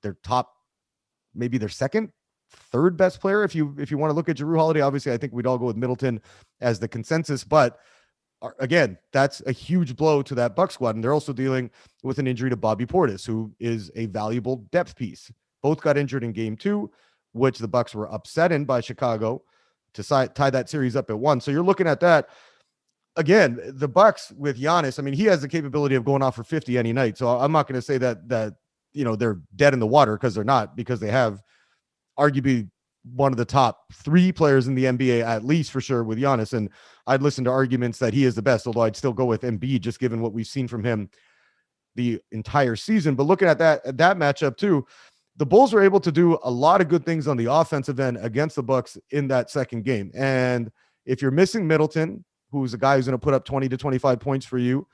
their 0.02 0.16
top, 0.22 0.54
maybe 1.34 1.58
their 1.58 1.68
second, 1.68 2.12
third 2.50 2.96
best 2.96 3.20
player. 3.20 3.42
If 3.42 3.54
you 3.54 3.74
if 3.78 3.90
you 3.90 3.98
want 3.98 4.10
to 4.10 4.14
look 4.14 4.28
at 4.28 4.36
Jrue 4.36 4.56
Holiday, 4.56 4.80
obviously 4.80 5.12
I 5.12 5.16
think 5.16 5.32
we'd 5.32 5.46
all 5.46 5.58
go 5.58 5.66
with 5.66 5.76
Middleton 5.76 6.20
as 6.60 6.78
the 6.78 6.86
consensus. 6.86 7.42
But 7.42 7.80
uh, 8.40 8.50
again, 8.60 8.98
that's 9.12 9.42
a 9.46 9.52
huge 9.52 9.96
blow 9.96 10.22
to 10.22 10.34
that 10.36 10.54
Buck 10.54 10.70
squad, 10.70 10.94
and 10.94 11.02
they're 11.02 11.12
also 11.12 11.32
dealing 11.32 11.68
with 12.04 12.18
an 12.20 12.28
injury 12.28 12.50
to 12.50 12.56
Bobby 12.56 12.86
Portis, 12.86 13.26
who 13.26 13.52
is 13.58 13.90
a 13.96 14.06
valuable 14.06 14.64
depth 14.70 14.94
piece. 14.94 15.32
Both 15.60 15.80
got 15.80 15.98
injured 15.98 16.22
in 16.22 16.32
Game 16.32 16.56
Two, 16.56 16.90
which 17.32 17.58
the 17.58 17.68
Bucks 17.68 17.94
were 17.94 18.12
upset 18.12 18.52
in 18.52 18.64
by 18.64 18.80
Chicago 18.80 19.42
to 19.94 20.02
tie 20.02 20.50
that 20.50 20.70
series 20.70 20.96
up 20.96 21.10
at 21.10 21.18
one. 21.18 21.40
So 21.40 21.50
you're 21.50 21.62
looking 21.62 21.86
at 21.86 22.00
that 22.00 22.28
again, 23.16 23.60
the 23.66 23.88
Bucks 23.88 24.32
with 24.36 24.60
Giannis, 24.60 24.98
I 24.98 25.02
mean, 25.02 25.14
he 25.14 25.24
has 25.24 25.42
the 25.42 25.48
capability 25.48 25.94
of 25.94 26.04
going 26.04 26.22
off 26.22 26.36
for 26.36 26.44
50 26.44 26.78
any 26.78 26.92
night. 26.92 27.18
So 27.18 27.28
I'm 27.28 27.52
not 27.52 27.66
going 27.66 27.78
to 27.78 27.82
say 27.82 27.98
that 27.98 28.28
that 28.28 28.54
you 28.92 29.04
know 29.04 29.16
they're 29.16 29.40
dead 29.56 29.74
in 29.74 29.80
the 29.80 29.86
water 29.86 30.16
because 30.16 30.34
they're 30.34 30.44
not, 30.44 30.76
because 30.76 31.00
they 31.00 31.10
have 31.10 31.40
arguably 32.18 32.68
one 33.14 33.32
of 33.32 33.38
the 33.38 33.44
top 33.44 33.92
three 33.92 34.30
players 34.30 34.68
in 34.68 34.74
the 34.74 34.84
NBA, 34.84 35.24
at 35.24 35.44
least 35.44 35.72
for 35.72 35.80
sure, 35.80 36.04
with 36.04 36.18
Giannis. 36.18 36.52
And 36.52 36.70
I'd 37.06 37.22
listen 37.22 37.44
to 37.44 37.50
arguments 37.50 37.98
that 37.98 38.14
he 38.14 38.24
is 38.24 38.34
the 38.34 38.42
best, 38.42 38.66
although 38.66 38.82
I'd 38.82 38.96
still 38.96 39.12
go 39.12 39.24
with 39.24 39.42
Embiid, 39.42 39.80
just 39.80 39.98
given 39.98 40.20
what 40.20 40.32
we've 40.32 40.46
seen 40.46 40.68
from 40.68 40.84
him 40.84 41.10
the 41.96 42.20
entire 42.30 42.76
season. 42.76 43.14
But 43.14 43.24
looking 43.24 43.48
at 43.48 43.58
that 43.58 43.84
at 43.84 43.98
that 43.98 44.16
matchup 44.18 44.56
too, 44.56 44.86
the 45.36 45.46
Bulls 45.46 45.72
were 45.72 45.82
able 45.82 46.00
to 46.00 46.12
do 46.12 46.38
a 46.42 46.50
lot 46.50 46.80
of 46.80 46.88
good 46.88 47.04
things 47.04 47.26
on 47.26 47.36
the 47.36 47.50
offensive 47.50 47.98
end 47.98 48.18
against 48.20 48.56
the 48.56 48.62
Bucks 48.62 48.98
in 49.10 49.28
that 49.28 49.50
second 49.50 49.84
game. 49.84 50.10
And 50.14 50.70
if 51.06 51.22
you're 51.22 51.30
missing 51.30 51.66
Middleton, 51.66 52.24
who's 52.50 52.74
a 52.74 52.78
guy 52.78 52.96
who's 52.96 53.06
going 53.06 53.18
to 53.18 53.24
put 53.24 53.34
up 53.34 53.44
20 53.44 53.68
to 53.68 53.76
25 53.76 54.20
points 54.20 54.44
for 54.44 54.58
you, 54.58 54.86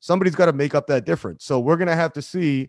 somebody's 0.00 0.34
got 0.34 0.46
to 0.46 0.52
make 0.52 0.74
up 0.74 0.86
that 0.88 1.06
difference. 1.06 1.44
So 1.44 1.58
we're 1.58 1.76
going 1.76 1.88
to 1.88 1.96
have 1.96 2.12
to 2.14 2.22
see 2.22 2.68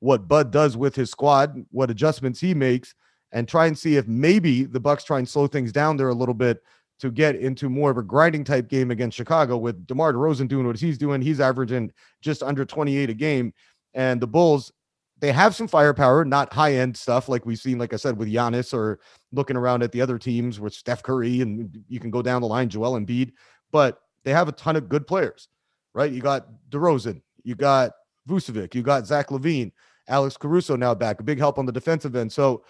what 0.00 0.28
Bud 0.28 0.52
does 0.52 0.76
with 0.76 0.94
his 0.94 1.10
squad, 1.10 1.64
what 1.70 1.90
adjustments 1.90 2.40
he 2.40 2.54
makes, 2.54 2.94
and 3.32 3.48
try 3.48 3.66
and 3.66 3.76
see 3.76 3.96
if 3.96 4.06
maybe 4.06 4.64
the 4.64 4.80
Bucks 4.80 5.04
try 5.04 5.18
and 5.18 5.28
slow 5.28 5.46
things 5.46 5.72
down 5.72 5.96
there 5.96 6.08
a 6.08 6.14
little 6.14 6.34
bit 6.34 6.62
to 7.00 7.10
get 7.10 7.36
into 7.36 7.68
more 7.68 7.90
of 7.90 7.98
a 7.98 8.02
grinding 8.02 8.44
type 8.44 8.68
game 8.68 8.90
against 8.90 9.16
Chicago 9.16 9.56
with 9.56 9.86
DeMar 9.86 10.12
DeRozan 10.12 10.48
doing 10.48 10.66
what 10.66 10.78
he's 10.78 10.98
doing. 10.98 11.20
He's 11.20 11.40
averaging 11.40 11.92
just 12.20 12.42
under 12.42 12.64
28 12.64 13.10
a 13.10 13.14
game. 13.14 13.52
And 13.94 14.20
the 14.20 14.26
Bulls, 14.26 14.72
they 15.20 15.32
have 15.32 15.54
some 15.54 15.68
firepower, 15.68 16.24
not 16.24 16.52
high 16.52 16.74
end 16.74 16.96
stuff 16.96 17.28
like 17.28 17.44
we've 17.44 17.58
seen, 17.58 17.78
like 17.78 17.92
I 17.92 17.96
said, 17.96 18.16
with 18.16 18.28
Giannis 18.28 18.72
or 18.72 19.00
looking 19.32 19.56
around 19.56 19.82
at 19.82 19.92
the 19.92 20.00
other 20.00 20.18
teams 20.18 20.60
with 20.60 20.74
Steph 20.74 21.02
Curry 21.02 21.40
and 21.40 21.84
you 21.88 21.98
can 21.98 22.10
go 22.10 22.22
down 22.22 22.40
the 22.40 22.46
line, 22.48 22.68
Joel 22.68 22.98
Embiid 22.98 23.32
but 23.70 24.02
they 24.24 24.32
have 24.32 24.48
a 24.48 24.52
ton 24.52 24.76
of 24.76 24.88
good 24.88 25.06
players, 25.06 25.48
right? 25.94 26.12
You 26.12 26.20
got 26.20 26.46
DeRozan, 26.70 27.22
you 27.44 27.54
got 27.54 27.92
Vucevic, 28.28 28.74
you 28.74 28.82
got 28.82 29.06
Zach 29.06 29.28
LaVine, 29.28 29.72
Alex 30.08 30.36
Caruso 30.36 30.76
now 30.76 30.94
back, 30.94 31.20
a 31.20 31.22
big 31.22 31.38
help 31.38 31.58
on 31.58 31.66
the 31.66 31.72
defensive 31.72 32.16
end. 32.16 32.32
So 32.32 32.64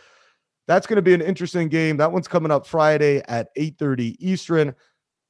that's 0.66 0.86
going 0.86 0.96
to 0.96 1.02
be 1.02 1.14
an 1.14 1.22
interesting 1.22 1.68
game. 1.68 1.96
That 1.96 2.12
one's 2.12 2.28
coming 2.28 2.52
up 2.52 2.66
Friday 2.66 3.22
at 3.28 3.48
8:30 3.56 4.16
Eastern. 4.18 4.74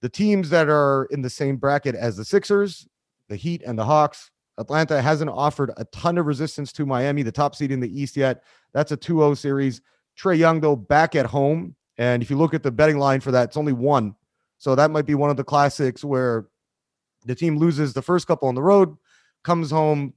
The 0.00 0.08
teams 0.08 0.50
that 0.50 0.68
are 0.68 1.06
in 1.10 1.22
the 1.22 1.30
same 1.30 1.56
bracket 1.56 1.94
as 1.94 2.16
the 2.16 2.24
Sixers, 2.24 2.88
the 3.28 3.36
Heat, 3.36 3.62
and 3.64 3.78
the 3.78 3.84
Hawks. 3.84 4.30
Atlanta 4.58 5.00
hasn't 5.00 5.30
offered 5.30 5.72
a 5.76 5.84
ton 5.86 6.18
of 6.18 6.26
resistance 6.26 6.72
to 6.72 6.84
Miami, 6.84 7.22
the 7.22 7.32
top 7.32 7.54
seed 7.54 7.70
in 7.70 7.80
the 7.80 8.00
East 8.00 8.16
yet. 8.16 8.42
That's 8.72 8.92
a 8.92 8.96
2-0 8.96 9.36
series. 9.36 9.80
Trae 10.18 10.36
Young, 10.36 10.60
though, 10.60 10.76
back 10.76 11.14
at 11.14 11.26
home. 11.26 11.74
And 11.96 12.22
if 12.22 12.30
you 12.30 12.36
look 12.36 12.54
at 12.54 12.62
the 12.62 12.70
betting 12.70 12.98
line 12.98 13.20
for 13.20 13.30
that, 13.32 13.44
it's 13.44 13.56
only 13.56 13.72
one. 13.72 14.14
So 14.58 14.74
that 14.74 14.90
might 14.90 15.06
be 15.06 15.14
one 15.14 15.30
of 15.30 15.36
the 15.36 15.44
classics 15.44 16.04
where 16.04 16.46
the 17.24 17.34
team 17.34 17.58
loses 17.58 17.92
the 17.92 18.02
first 18.02 18.26
couple 18.26 18.48
on 18.48 18.54
the 18.54 18.62
road, 18.62 18.96
comes 19.44 19.70
home, 19.70 20.14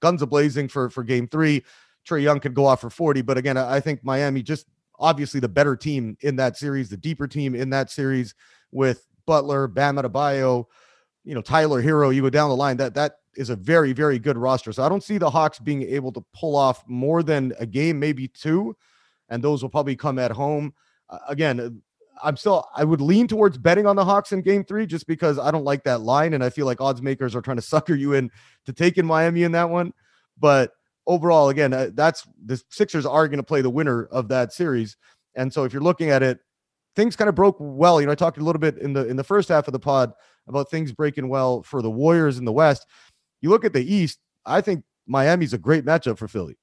guns 0.00 0.22
a 0.22 0.26
blazing 0.26 0.68
for 0.68 0.90
for 0.90 1.02
game 1.02 1.28
three. 1.28 1.64
Trae 2.08 2.22
Young 2.22 2.40
could 2.40 2.54
go 2.54 2.66
off 2.66 2.80
for 2.80 2.90
40. 2.90 3.22
But 3.22 3.38
again, 3.38 3.56
I 3.56 3.80
think 3.80 4.04
Miami 4.04 4.42
just 4.42 4.66
obviously 4.98 5.40
the 5.40 5.48
better 5.48 5.76
team 5.76 6.16
in 6.20 6.36
that 6.36 6.56
series, 6.56 6.88
the 6.88 6.96
deeper 6.96 7.26
team 7.26 7.54
in 7.54 7.70
that 7.70 7.90
series 7.90 8.34
with 8.72 9.06
Butler, 9.26 9.68
Bam 9.68 9.96
Adebayo, 9.96 10.66
you 11.24 11.34
know, 11.34 11.42
Tyler 11.42 11.82
Herro, 11.82 12.14
you 12.14 12.22
go 12.22 12.30
down 12.30 12.48
the 12.48 12.56
line. 12.56 12.78
That 12.78 12.94
that 12.94 13.18
is 13.38 13.50
a 13.50 13.56
very, 13.56 13.92
very 13.92 14.18
good 14.18 14.36
roster. 14.36 14.72
So 14.72 14.82
I 14.82 14.88
don't 14.88 15.02
see 15.02 15.16
the 15.16 15.30
Hawks 15.30 15.60
being 15.60 15.82
able 15.84 16.12
to 16.12 16.24
pull 16.34 16.56
off 16.56 16.84
more 16.88 17.22
than 17.22 17.54
a 17.60 17.64
game, 17.64 17.98
maybe 17.98 18.26
two, 18.26 18.76
and 19.28 19.42
those 19.42 19.62
will 19.62 19.70
probably 19.70 19.94
come 19.94 20.18
at 20.18 20.32
home. 20.32 20.74
Uh, 21.08 21.18
again, 21.28 21.80
I'm 22.22 22.36
still 22.36 22.68
I 22.74 22.82
would 22.82 23.00
lean 23.00 23.28
towards 23.28 23.56
betting 23.56 23.86
on 23.86 23.94
the 23.94 24.04
Hawks 24.04 24.32
in 24.32 24.42
game 24.42 24.64
three 24.64 24.86
just 24.86 25.06
because 25.06 25.38
I 25.38 25.52
don't 25.52 25.64
like 25.64 25.84
that 25.84 26.00
line. 26.00 26.34
And 26.34 26.42
I 26.42 26.50
feel 26.50 26.66
like 26.66 26.80
odds 26.80 27.00
makers 27.00 27.36
are 27.36 27.40
trying 27.40 27.58
to 27.58 27.62
sucker 27.74 27.94
you 27.94 28.14
in 28.14 28.30
to 28.66 28.72
take 28.72 28.98
in 28.98 29.06
Miami 29.06 29.44
in 29.44 29.52
that 29.52 29.70
one. 29.70 29.92
But 30.36 30.72
overall, 31.06 31.48
again, 31.48 31.72
uh, 31.72 31.90
that's 31.94 32.26
the 32.44 32.60
Sixers 32.70 33.06
are 33.06 33.28
going 33.28 33.38
to 33.38 33.44
play 33.44 33.62
the 33.62 33.70
winner 33.70 34.06
of 34.06 34.28
that 34.28 34.52
series. 34.52 34.96
And 35.36 35.52
so 35.52 35.62
if 35.62 35.72
you're 35.72 35.80
looking 35.80 36.10
at 36.10 36.24
it, 36.24 36.40
things 36.96 37.14
kind 37.14 37.28
of 37.28 37.36
broke 37.36 37.56
well. 37.60 38.00
You 38.00 38.06
know, 38.06 38.12
I 38.12 38.16
talked 38.16 38.38
a 38.38 38.44
little 38.44 38.58
bit 38.58 38.78
in 38.78 38.92
the 38.92 39.06
in 39.06 39.14
the 39.14 39.22
first 39.22 39.48
half 39.48 39.68
of 39.68 39.72
the 39.72 39.78
pod 39.78 40.12
about 40.48 40.70
things 40.70 40.92
breaking 40.92 41.28
well 41.28 41.62
for 41.62 41.82
the 41.82 41.90
Warriors 41.90 42.38
in 42.38 42.44
the 42.44 42.52
West. 42.52 42.86
You 43.40 43.50
look 43.50 43.64
at 43.64 43.72
the 43.72 43.94
East, 43.94 44.18
I 44.44 44.60
think 44.60 44.84
Miami's 45.06 45.52
a 45.52 45.58
great 45.58 45.84
matchup 45.84 46.18
for 46.18 46.28
Philly. 46.28 46.58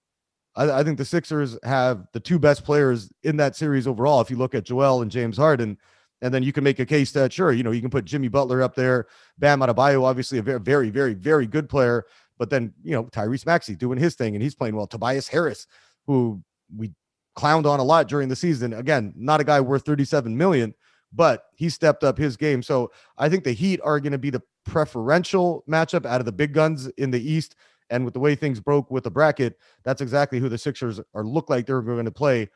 I, 0.56 0.80
I, 0.80 0.84
think 0.84 0.98
the 0.98 1.06
Sixers 1.06 1.58
have 1.64 2.06
the 2.14 2.20
two 2.20 2.40
best 2.40 2.64
players 2.64 3.12
in 3.24 3.38
that 3.38 3.56
series 3.56 3.88
overall. 3.88 4.22
If 4.22 4.30
you 4.30 4.38
look 4.38 4.56
at 4.56 4.66
Joel 4.66 5.02
and 5.02 5.12
James 5.12 5.38
Harden, 5.38 5.78
and 6.22 6.34
then 6.34 6.44
you 6.44 6.54
can 6.54 6.64
make 6.64 6.80
a 6.80 6.86
case 6.86 7.12
that 7.12 7.34
sure, 7.34 7.52
you 7.52 7.64
know, 7.64 7.72
you 7.72 7.82
can 7.82 7.90
put 7.90 8.06
Jimmy 8.06 8.30
Butler 8.30 8.62
up 8.62 8.76
there, 8.76 9.08
Bam 9.38 9.60
Adebayo, 9.60 10.04
obviously 10.04 10.38
a 10.38 10.42
very, 10.42 10.60
very, 10.60 10.90
very, 10.90 11.14
very 11.14 11.46
good 11.46 11.68
player. 11.68 12.06
But 12.38 12.50
then 12.50 12.74
you 12.84 12.92
know 12.92 13.06
Tyrese 13.06 13.46
Maxey 13.46 13.76
doing 13.76 13.98
his 13.98 14.16
thing 14.16 14.36
and 14.36 14.44
he's 14.44 14.56
playing 14.56 14.76
well. 14.76 14.88
Tobias 14.88 15.28
Harris, 15.28 15.68
who 16.06 16.42
we 16.76 16.92
clowned 17.38 17.66
on 17.66 17.80
a 17.80 17.84
lot 17.84 18.08
during 18.08 18.30
the 18.30 18.36
season, 18.36 18.74
again, 18.74 19.14
not 19.16 19.42
a 19.42 19.44
guy 19.44 19.62
worth 19.62 19.86
37 19.86 20.36
million, 20.36 20.74
but 21.16 21.46
he 21.56 21.70
stepped 21.70 22.04
up 22.04 22.18
his 22.18 22.38
game. 22.38 22.62
So 22.62 22.92
I 23.18 23.30
think 23.30 23.44
the 23.44 23.54
Heat 23.54 23.80
are 23.84 24.00
going 24.00 24.12
to 24.12 24.18
be 24.18 24.30
the 24.30 24.42
preferential 24.66 25.64
matchup 25.70 26.06
out 26.06 26.22
of 26.22 26.26
the 26.26 26.32
big 26.32 26.54
guns 26.54 26.88
in 26.98 27.12
the 27.12 27.32
East. 27.32 27.56
And 27.90 28.04
with 28.04 28.14
the 28.14 28.20
way 28.20 28.36
things 28.36 28.60
broke 28.60 28.90
with 28.90 29.04
the 29.04 29.12
bracket, 29.12 29.60
that's 29.84 30.02
exactly 30.02 30.40
who 30.40 30.50
the 30.50 30.58
Sixers 30.58 31.00
are 31.14 31.24
look 31.24 31.50
like 31.50 31.66
they're 31.66 31.82
going 31.82 32.06
to 32.06 32.12
play 32.12 32.50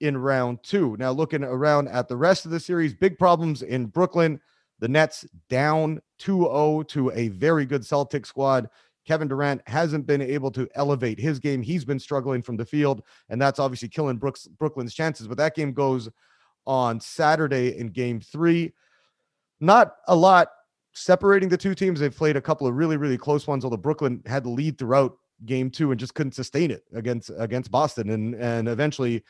in 0.00 0.16
round 0.16 0.58
two. 0.62 0.96
Now, 0.98 1.12
looking 1.12 1.44
around 1.44 1.88
at 1.88 2.08
the 2.08 2.16
rest 2.16 2.44
of 2.44 2.50
the 2.50 2.58
series, 2.60 2.92
big 2.92 3.18
problems 3.18 3.62
in 3.62 3.86
Brooklyn. 3.86 4.40
The 4.80 4.88
Nets 4.88 5.24
down 5.48 6.00
2 6.18 6.42
0 6.42 6.82
to 6.88 7.12
a 7.12 7.28
very 7.28 7.64
good 7.64 7.86
Celtic 7.86 8.26
squad. 8.26 8.68
Kevin 9.06 9.28
Durant 9.28 9.62
hasn't 9.66 10.06
been 10.06 10.22
able 10.22 10.50
to 10.50 10.68
elevate 10.74 11.18
his 11.18 11.38
game. 11.38 11.62
He's 11.62 11.84
been 11.84 11.98
struggling 11.98 12.42
from 12.42 12.56
the 12.56 12.64
field, 12.64 13.02
and 13.28 13.40
that's 13.40 13.58
obviously 13.58 13.88
killing 13.88 14.16
Brooks, 14.16 14.46
Brooklyn's 14.46 14.94
chances. 14.94 15.28
But 15.28 15.36
that 15.38 15.54
game 15.54 15.72
goes 15.72 16.08
on 16.66 17.00
Saturday 17.00 17.78
in 17.78 17.88
game 17.88 18.20
three. 18.20 18.72
Not 19.60 19.96
a 20.08 20.16
lot 20.16 20.48
separating 20.94 21.48
the 21.48 21.56
two 21.56 21.74
teams, 21.74 22.00
they've 22.00 22.16
played 22.16 22.36
a 22.36 22.40
couple 22.40 22.66
of 22.66 22.74
really, 22.74 22.96
really 22.96 23.18
close 23.18 23.46
ones. 23.46 23.64
Although 23.64 23.76
Brooklyn 23.76 24.22
had 24.26 24.44
the 24.44 24.50
lead 24.50 24.78
throughout 24.78 25.18
game 25.44 25.70
two 25.70 25.90
and 25.90 26.00
just 26.00 26.14
couldn't 26.14 26.32
sustain 26.32 26.70
it 26.70 26.84
against 26.94 27.30
against 27.38 27.70
Boston. 27.70 28.10
And 28.10 28.34
and 28.36 28.68
eventually 28.68 29.22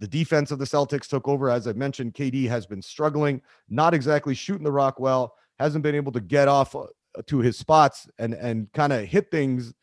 the 0.00 0.06
defense 0.06 0.50
of 0.50 0.58
the 0.58 0.64
Celtics 0.64 1.08
took 1.08 1.26
over. 1.26 1.50
As 1.50 1.66
I 1.66 1.72
mentioned, 1.72 2.14
KD 2.14 2.48
has 2.48 2.66
been 2.66 2.82
struggling, 2.82 3.42
not 3.68 3.94
exactly 3.94 4.34
shooting 4.34 4.64
the 4.64 4.72
rock 4.72 5.00
well, 5.00 5.34
hasn't 5.58 5.82
been 5.82 5.94
able 5.94 6.12
to 6.12 6.20
get 6.20 6.46
off 6.46 6.76
uh, 6.76 6.86
to 7.26 7.38
his 7.38 7.56
spots 7.56 8.08
and 8.18 8.34
and 8.34 8.72
kind 8.72 8.92
of 8.92 9.04
hit 9.04 9.30
things 9.30 9.74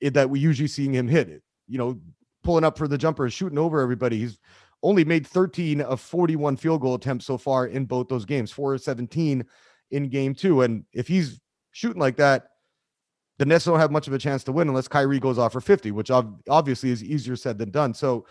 that 0.00 0.30
we 0.30 0.38
usually 0.38 0.68
seeing 0.68 0.94
him 0.94 1.08
hit. 1.08 1.42
You 1.66 1.78
know, 1.78 2.00
pulling 2.42 2.64
up 2.64 2.78
for 2.78 2.88
the 2.88 2.98
jumper, 2.98 3.28
shooting 3.30 3.58
over 3.58 3.80
everybody. 3.80 4.18
He's 4.18 4.38
only 4.82 5.04
made 5.04 5.26
13 5.26 5.80
of 5.80 6.00
41 6.00 6.56
field 6.56 6.80
goal 6.80 6.94
attempts 6.94 7.26
so 7.26 7.36
far 7.36 7.66
in 7.66 7.84
both 7.84 8.08
those 8.08 8.24
games, 8.24 8.50
4 8.50 8.74
of 8.74 8.82
17 8.82 9.44
in 9.90 10.08
game 10.08 10.34
two. 10.34 10.62
And 10.62 10.84
if 10.92 11.06
he's 11.06 11.40
shooting 11.72 12.00
like 12.00 12.16
that, 12.16 12.48
the 13.38 13.46
Nets 13.46 13.64
don't 13.64 13.78
have 13.78 13.90
much 13.90 14.06
of 14.06 14.12
a 14.12 14.18
chance 14.18 14.44
to 14.44 14.52
win 14.52 14.68
unless 14.68 14.88
Kyrie 14.88 15.18
goes 15.18 15.38
off 15.38 15.52
for 15.52 15.60
50, 15.60 15.92
which 15.92 16.10
obviously 16.10 16.90
is 16.90 17.02
easier 17.02 17.36
said 17.36 17.58
than 17.58 17.70
done. 17.70 17.94
So 17.94 18.26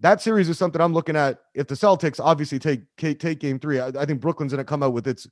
that 0.00 0.20
series 0.20 0.48
is 0.48 0.58
something 0.58 0.80
I'm 0.80 0.92
looking 0.92 1.16
at. 1.16 1.40
If 1.54 1.66
the 1.66 1.74
Celtics 1.74 2.20
obviously 2.22 2.58
take 2.58 2.82
take 2.96 3.40
game 3.40 3.58
three, 3.58 3.80
I, 3.80 3.88
I 3.88 4.04
think 4.04 4.20
Brooklyn's 4.20 4.52
going 4.52 4.64
to 4.64 4.68
come 4.68 4.82
out 4.82 4.92
with 4.92 5.06
its 5.06 5.26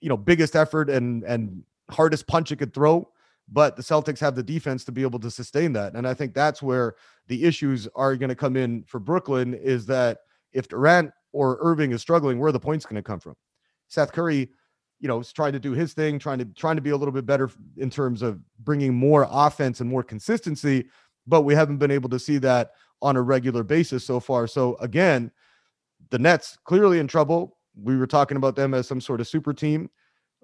you 0.00 0.08
know 0.08 0.16
biggest 0.16 0.56
effort 0.56 0.90
and 0.90 1.22
and 1.24 1.62
hardest 1.90 2.26
punch 2.26 2.52
it 2.52 2.56
could 2.56 2.74
throw. 2.74 3.08
But 3.52 3.76
the 3.76 3.82
Celtics 3.82 4.20
have 4.20 4.36
the 4.36 4.42
defense 4.42 4.84
to 4.84 4.92
be 4.92 5.02
able 5.02 5.18
to 5.20 5.30
sustain 5.30 5.72
that, 5.72 5.94
and 5.94 6.06
I 6.06 6.14
think 6.14 6.34
that's 6.34 6.62
where 6.62 6.94
the 7.26 7.44
issues 7.44 7.88
are 7.94 8.16
going 8.16 8.28
to 8.28 8.34
come 8.34 8.56
in 8.56 8.84
for 8.84 9.00
Brooklyn. 9.00 9.54
Is 9.54 9.86
that 9.86 10.18
if 10.52 10.68
Durant 10.68 11.10
or 11.32 11.58
Irving 11.60 11.92
is 11.92 12.00
struggling, 12.00 12.38
where 12.38 12.52
the 12.52 12.60
points 12.60 12.86
going 12.86 12.96
to 12.96 13.02
come 13.02 13.20
from? 13.20 13.34
Seth 13.88 14.12
Curry 14.12 14.50
you 15.00 15.08
know, 15.08 15.20
is 15.20 15.32
trying 15.32 15.54
to 15.54 15.58
do 15.58 15.72
his 15.72 15.94
thing, 15.94 16.18
trying 16.18 16.38
to 16.38 16.44
trying 16.44 16.76
to 16.76 16.82
be 16.82 16.90
a 16.90 16.96
little 16.96 17.12
bit 17.12 17.24
better 17.24 17.50
in 17.78 17.88
terms 17.88 18.20
of 18.20 18.38
bringing 18.60 18.94
more 18.94 19.26
offense 19.30 19.80
and 19.80 19.88
more 19.88 20.02
consistency, 20.02 20.86
but 21.26 21.40
we 21.40 21.54
haven't 21.54 21.78
been 21.78 21.90
able 21.90 22.10
to 22.10 22.18
see 22.18 22.36
that 22.38 22.72
on 23.00 23.16
a 23.16 23.22
regular 23.22 23.62
basis 23.62 24.04
so 24.04 24.20
far. 24.20 24.46
So 24.46 24.76
again, 24.76 25.30
the 26.10 26.18
Nets 26.18 26.58
clearly 26.64 26.98
in 26.98 27.06
trouble. 27.06 27.56
We 27.82 27.96
were 27.96 28.06
talking 28.06 28.36
about 28.36 28.56
them 28.56 28.74
as 28.74 28.86
some 28.86 29.00
sort 29.00 29.22
of 29.22 29.28
super 29.28 29.54
team. 29.54 29.88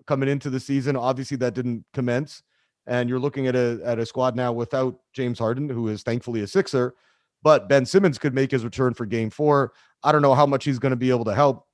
coming 0.06 0.28
into 0.28 0.50
the 0.50 0.60
season. 0.60 0.96
Obviously, 0.96 1.36
that 1.38 1.54
didn't 1.54 1.84
commence. 1.92 2.42
And 2.86 3.08
you're 3.08 3.18
looking 3.18 3.46
at 3.46 3.56
a 3.56 3.80
at 3.84 3.98
a 3.98 4.06
squad 4.06 4.36
now 4.36 4.52
without 4.52 4.98
James 5.12 5.38
Harden, 5.38 5.68
who 5.68 5.88
is 5.88 6.02
thankfully 6.02 6.42
a 6.42 6.46
sixer. 6.46 6.94
But 7.42 7.68
Ben 7.68 7.86
Simmons 7.86 8.18
could 8.18 8.34
make 8.34 8.50
his 8.50 8.64
return 8.64 8.94
for 8.94 9.06
game 9.06 9.30
four. 9.30 9.72
I 10.02 10.12
don't 10.12 10.22
know 10.22 10.34
how 10.34 10.46
much 10.46 10.64
he's 10.64 10.78
going 10.78 10.90
to 10.90 10.96
be 10.96 11.10
able 11.10 11.24
to 11.24 11.34
help. 11.34 11.66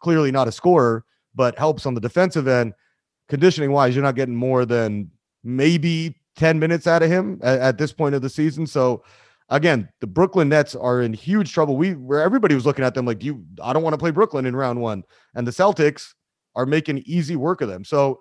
Clearly 0.00 0.30
not 0.30 0.48
a 0.48 0.52
scorer, 0.52 1.04
but 1.34 1.58
helps 1.58 1.86
on 1.86 1.94
the 1.94 2.00
defensive 2.00 2.48
end. 2.48 2.74
Conditioning 3.28 3.72
wise, 3.72 3.94
you're 3.94 4.04
not 4.04 4.14
getting 4.14 4.36
more 4.36 4.64
than 4.64 5.10
maybe 5.42 6.16
10 6.36 6.58
minutes 6.58 6.86
out 6.86 7.02
of 7.02 7.10
him 7.10 7.40
at, 7.42 7.60
at 7.60 7.78
this 7.78 7.92
point 7.92 8.14
of 8.14 8.22
the 8.22 8.28
season. 8.28 8.66
So 8.66 9.02
again, 9.48 9.88
the 10.00 10.06
Brooklyn 10.06 10.48
Nets 10.48 10.74
are 10.74 11.00
in 11.02 11.12
huge 11.12 11.52
trouble. 11.52 11.76
We 11.76 11.94
where 11.94 12.20
everybody 12.20 12.54
was 12.54 12.66
looking 12.66 12.84
at 12.84 12.94
them 12.94 13.06
like, 13.06 13.24
you 13.24 13.44
I 13.62 13.72
don't 13.72 13.82
want 13.82 13.94
to 13.94 13.98
play 13.98 14.10
Brooklyn 14.10 14.46
in 14.46 14.54
round 14.54 14.80
one. 14.80 15.04
And 15.34 15.46
the 15.46 15.52
Celtics 15.52 16.14
are 16.54 16.66
making 16.66 17.02
easy 17.06 17.36
work 17.36 17.60
of 17.60 17.68
them. 17.68 17.84
So 17.84 18.20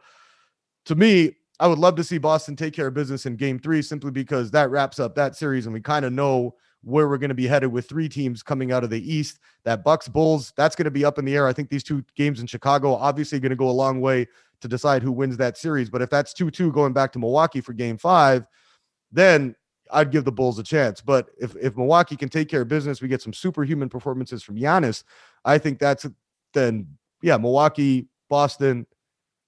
to 0.86 0.96
me, 0.96 1.36
I 1.60 1.68
would 1.68 1.80
love 1.80 1.96
to 1.96 2.04
see 2.04 2.18
Boston 2.18 2.56
take 2.56 2.74
care 2.74 2.88
of 2.88 2.94
business 2.94 3.26
in 3.26 3.36
game 3.36 3.60
three 3.60 3.82
simply 3.82 4.12
because 4.12 4.52
that 4.52 4.70
wraps 4.70 5.00
up 5.00 5.16
that 5.16 5.36
series 5.36 5.66
and 5.66 5.74
we 5.74 5.82
kind 5.82 6.06
of 6.06 6.12
know 6.12 6.56
where 6.84 7.08
we're 7.08 7.18
going 7.18 7.30
to 7.30 7.36
be 7.36 7.48
headed 7.48 7.72
with 7.72 7.88
three 7.88 8.08
teams 8.08 8.44
coming 8.44 8.72
out 8.72 8.84
of 8.84 8.90
the 8.90 9.14
East. 9.14 9.40
That 9.64 9.84
Bucks 9.84 10.08
Bulls, 10.08 10.54
that's 10.56 10.76
going 10.76 10.86
to 10.86 10.92
be 10.92 11.06
up 11.06 11.18
in 11.18 11.26
the 11.26 11.36
air. 11.36 11.48
I 11.48 11.54
think 11.54 11.70
these 11.70 11.84
two 11.84 12.04
games 12.16 12.40
in 12.40 12.48
Chicago 12.48 12.94
obviously 12.94 13.40
going 13.40 13.50
to 13.50 13.56
go 13.56 13.70
a 13.70 13.72
long 13.72 14.02
way 14.02 14.28
to 14.62 14.68
decide 14.68 15.02
who 15.02 15.12
wins 15.12 15.38
that 15.38 15.58
series. 15.58 15.90
But 15.90 16.02
if 16.02 16.10
that's 16.10 16.34
2 16.34 16.52
2 16.52 16.72
going 16.72 16.94
back 16.94 17.12
to 17.14 17.20
Milwaukee 17.20 17.62
for 17.62 17.74
game 17.74 17.98
five, 17.98 18.48
then 19.12 19.56
I'd 19.92 20.12
give 20.12 20.26
the 20.26 20.32
Bulls 20.32 20.60
a 20.60 20.64
chance. 20.64 21.02
But 21.02 21.30
if, 21.40 21.56
if 21.56 21.76
Milwaukee 21.78 22.16
can 22.16 22.30
take 22.30 22.50
care 22.50 22.62
of 22.62 22.68
business, 22.68 23.02
we 23.02 23.08
get 23.08 23.22
some 23.22 23.34
superhuman 23.34 23.90
performances 23.90 24.44
from 24.44 24.56
Giannis. 24.56 25.04
I 25.44 25.58
think 25.58 25.80
that's 25.80 26.06
then, 26.54 26.88
yeah, 27.22 27.38
Milwaukee, 27.38 28.08
Boston, 28.30 28.86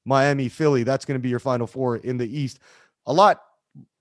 Miami, 0.08 0.48
Philly, 0.48 0.84
that's 0.84 1.04
going 1.04 1.20
to 1.20 1.22
be 1.22 1.30
your 1.30 1.40
final 1.40 1.68
four 1.68 1.98
in 1.98 2.18
the 2.18 2.26
East. 2.26 2.60
A 3.08 3.14
lot 3.14 3.42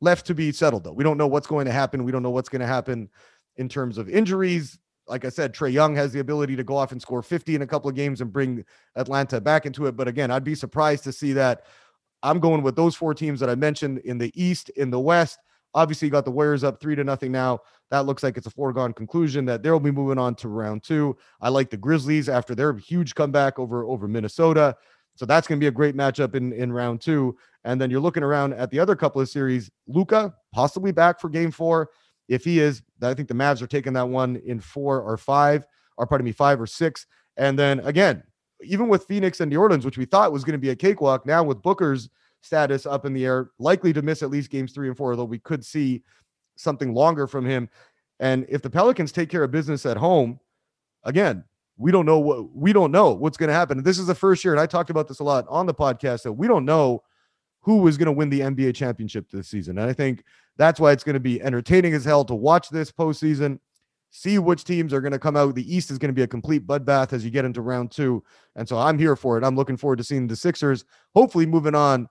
left 0.01 0.25
to 0.27 0.35
be 0.35 0.53
settled, 0.53 0.85
though. 0.85 0.93
We 0.93 1.03
don't 1.03 1.19
know 1.19 1.27
what's 1.27 1.49
going 1.49 1.67
to 1.67 1.73
happen. 1.73 2.05
We 2.05 2.13
don't 2.13 2.23
know 2.23 2.31
what's 2.31 2.49
going 2.49 2.61
to 2.61 2.67
happen 2.67 3.11
in 3.57 3.69
terms 3.69 3.99
of 3.99 4.09
injuries. 4.09 4.79
Like 5.09 5.25
I 5.25 5.31
said, 5.31 5.53
Trae 5.53 5.73
Young 5.73 5.97
has 5.97 6.13
the 6.13 6.21
ability 6.21 6.55
to 6.57 6.65
go 6.65 6.77
off 6.77 6.93
and 6.93 7.03
score 7.03 7.23
50 7.23 7.57
in 7.57 7.63
a 7.63 7.67
couple 7.67 7.91
of 7.91 7.97
games 7.97 8.21
and 8.21 8.33
bring 8.33 8.65
Atlanta 8.95 9.41
back 9.41 9.67
into 9.67 9.87
it. 9.87 9.97
But 9.97 10.07
again, 10.07 10.31
I'd 10.31 10.45
be 10.45 10.55
surprised 10.55 11.03
to 11.05 11.13
see 11.13 11.33
that. 11.33 11.65
I'm 12.23 12.39
going 12.39 12.63
with 12.63 12.77
those 12.77 12.95
four 12.95 13.13
teams 13.13 13.41
that 13.41 13.51
I 13.51 13.57
mentioned 13.57 13.99
in 13.99 14.17
the 14.17 14.33
East, 14.41 14.69
in 14.71 14.91
the 14.91 15.01
West. 15.01 15.39
Obviously, 15.75 16.07
you 16.07 16.13
got 16.13 16.25
the 16.25 16.31
Warriors 16.31 16.65
up 16.65 16.81
three 16.81 16.95
to 16.95 17.05
nothing 17.05 17.33
now. 17.33 17.61
That 17.91 18.07
looks 18.07 18.23
like 18.23 18.37
it's 18.37 18.47
a 18.47 18.51
foregone 18.51 18.93
conclusion 18.93 19.45
that 19.47 19.63
they'll 19.63 19.79
be 19.81 19.91
moving 19.91 20.19
on 20.19 20.35
to 20.37 20.49
round 20.49 20.83
two. 20.83 21.17
I 21.41 21.49
like 21.49 21.71
the 21.71 21.77
Grizzlies 21.77 22.29
after 22.29 22.55
their 22.55 22.75
huge 22.75 23.15
comeback 23.15 23.59
over 23.59 23.85
over 23.85 24.09
Minnesota. 24.09 24.77
So 25.17 25.27
that's 25.27 25.49
going 25.49 25.59
to 25.59 25.65
be 25.65 25.69
a 25.69 25.73
great 25.73 25.97
matchup 25.97 26.35
in, 26.35 26.53
in 26.53 26.73
round 26.73 27.01
two. 27.01 27.37
And 27.65 27.81
then 27.81 27.91
you're 27.91 28.01
looking 28.01 28.23
around 28.23 28.53
at 28.55 28.71
the 28.71 28.79
other 28.79 28.95
couple 28.95 29.21
of 29.21 29.29
series. 29.29 29.71
Luka 29.89 30.33
possibly 30.53 30.93
back 30.93 31.21
for 31.21 31.29
game 31.29 31.51
four. 31.51 31.91
If 32.29 32.45
he 32.45 32.61
is, 32.61 32.83
I 33.03 33.15
think 33.15 33.29
the 33.29 33.35
Mavs 33.35 33.63
are 33.63 33.67
taking 33.67 33.93
that 33.95 34.09
one 34.09 34.37
in 34.45 34.61
four 34.61 35.01
or 35.01 35.17
five, 35.17 35.67
or 35.97 36.07
pardon 36.07 36.25
me, 36.25 36.33
five 36.33 36.61
or 36.61 36.67
six. 36.67 37.07
And 37.37 37.59
then 37.59 37.81
again, 37.81 38.23
even 38.63 38.89
with 38.89 39.05
Phoenix 39.05 39.41
and 39.41 39.51
New 39.51 39.61
Orleans, 39.61 39.85
which 39.85 39.99
we 39.99 40.05
thought 40.05 40.33
was 40.33 40.45
going 40.45 40.53
to 40.53 40.59
be 40.59 40.71
a 40.71 40.77
cakewalk, 40.77 41.27
now 41.27 41.43
with 41.43 41.63
Booker's 41.63 42.09
status 42.43 42.87
up 42.87 43.05
in 43.05 43.13
the 43.13 43.25
air, 43.25 43.51
likely 43.59 43.93
to 43.93 44.03
miss 44.03 44.23
at 44.23 44.31
least 44.31 44.51
games 44.51 44.73
three 44.73 44.89
and 44.89 44.97
four, 44.97 45.11
although 45.11 45.25
we 45.25 45.39
could 45.39 45.65
see 45.65 46.03
something 46.57 46.95
longer 46.95 47.27
from 47.27 47.45
him. 47.45 47.69
And 48.21 48.47
if 48.49 48.63
the 48.63 48.71
Pelicans 48.71 49.13
take 49.13 49.29
care 49.29 49.45
of 49.45 49.51
business 49.51 49.85
at 49.85 49.97
home, 49.97 50.41
again, 51.05 51.45
we 51.79 51.93
don't 51.93 52.07
know 52.07 52.19
what 52.19 52.55
we 52.55 52.73
don't 52.73 52.91
know 52.91 53.13
what's 53.13 53.37
going 53.37 53.49
to 53.49 53.55
happen. 53.55 53.83
This 53.83 53.99
is 53.99 54.07
the 54.07 54.15
first 54.15 54.45
year, 54.45 54.55
and 54.55 54.61
I 54.61 54.67
talked 54.67 54.91
about 54.91 55.09
this 55.09 55.21
a 55.21 55.25
lot 55.25 55.45
on 55.49 55.67
the 55.67 55.75
podcast 55.75 56.23
that 56.23 56.33
we 56.33 56.49
don't 56.49 56.65
know 56.65 57.03
who 57.61 57.87
is 57.89 57.97
going 57.99 58.07
to 58.07 58.13
win 58.13 58.31
the 58.31 58.41
NBA 58.41 58.75
championship 58.77 59.29
this 59.31 59.49
season. 59.49 59.79
And 59.79 59.91
I 59.91 59.93
think 59.93 60.23
that's 60.57 60.79
why 60.79 60.93
it's 60.93 61.03
going 61.03 61.15
to 61.15 61.21
be 61.21 61.43
entertaining 61.43 61.95
as 61.95 62.05
hell 62.05 62.25
to 62.25 62.35
watch 62.35 62.71
this 62.71 62.93
postseason, 62.93 63.59
see 64.11 64.39
which 64.39 64.63
teams 64.63 64.93
are 64.93 65.01
going 65.01 65.13
to 65.13 65.19
come 65.19 65.37
out. 65.37 65.57
The 65.57 65.75
East 65.75 65.91
is 65.91 65.99
going 65.99 66.11
to 66.11 66.15
be 66.15 66.23
a 66.23 66.29
complete 66.29 66.65
bloodbath 66.65 67.13
as 67.13 67.25
you 67.25 67.31
get 67.33 67.45
into 67.45 67.63
round 67.63 67.91
two. 67.91 68.23
And 68.55 68.69
so 68.69 68.79
I'm 68.79 68.99
here 68.99 69.17
for 69.17 69.37
it. 69.37 69.43
I'm 69.43 69.57
looking 69.57 69.77
forward 69.77 69.97
to 69.97 70.05
seeing 70.05 70.29
the 70.29 70.37
Sixers 70.37 70.85
hopefully 71.13 71.45
moving 71.45 71.75
on 71.75 72.09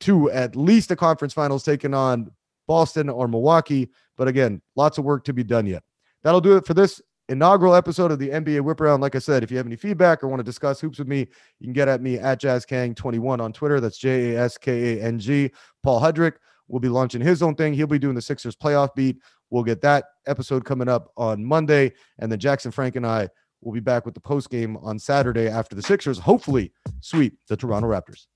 to 0.00 0.28
at 0.32 0.56
least 0.56 0.88
the 0.88 0.96
conference 0.96 1.32
finals, 1.32 1.62
taking 1.62 1.94
on 1.94 2.32
Boston 2.66 3.08
or 3.08 3.28
Milwaukee. 3.28 3.88
But 4.16 4.26
again, 4.26 4.60
lots 4.74 4.98
of 4.98 5.04
work 5.04 5.24
to 5.26 5.32
be 5.32 5.44
done 5.44 5.64
yet. 5.64 5.84
That'll 6.24 6.40
do 6.40 6.56
it 6.56 6.66
for 6.66 6.74
this 6.74 7.00
inaugural 7.28 7.74
episode 7.74 8.10
of 8.10 8.18
the 8.18 8.30
NBA 8.30 8.60
Whip 8.62 8.80
Around. 8.80 9.00
Like 9.00 9.14
I 9.14 9.18
said, 9.18 9.42
if 9.42 9.50
you 9.50 9.56
have 9.56 9.66
any 9.66 9.76
feedback 9.76 10.22
or 10.22 10.28
want 10.28 10.40
to 10.40 10.44
discuss 10.44 10.80
hoops 10.80 10.98
with 10.98 11.08
me, 11.08 11.20
you 11.58 11.66
can 11.66 11.72
get 11.72 11.88
at 11.88 12.02
me 12.02 12.18
at 12.18 12.40
JasKang21 12.40 13.40
on 13.40 13.52
Twitter. 13.52 13.80
That's 13.80 13.98
J 13.98 14.34
A 14.34 14.40
S 14.40 14.58
K 14.58 14.98
A 14.98 15.02
N 15.02 15.18
G. 15.18 15.50
Paul 15.82 16.00
Hudrick 16.00 16.34
will 16.68 16.80
be 16.80 16.88
launching 16.88 17.20
his 17.20 17.42
own 17.42 17.54
thing. 17.54 17.74
He'll 17.74 17.86
be 17.86 17.98
doing 17.98 18.14
the 18.14 18.22
Sixers 18.22 18.56
playoff 18.56 18.94
beat. 18.94 19.18
We'll 19.50 19.64
get 19.64 19.82
that 19.82 20.04
episode 20.26 20.64
coming 20.64 20.88
up 20.88 21.12
on 21.16 21.44
Monday. 21.44 21.92
And 22.18 22.32
then 22.32 22.38
Jackson 22.38 22.70
Frank 22.70 22.96
and 22.96 23.06
I 23.06 23.28
will 23.60 23.72
be 23.72 23.80
back 23.80 24.04
with 24.04 24.14
the 24.14 24.20
post 24.20 24.50
game 24.50 24.76
on 24.78 24.98
Saturday 24.98 25.48
after 25.48 25.76
the 25.76 25.82
Sixers 25.82 26.18
hopefully 26.18 26.72
sweep 27.00 27.38
the 27.48 27.56
Toronto 27.56 27.88
Raptors. 27.88 28.26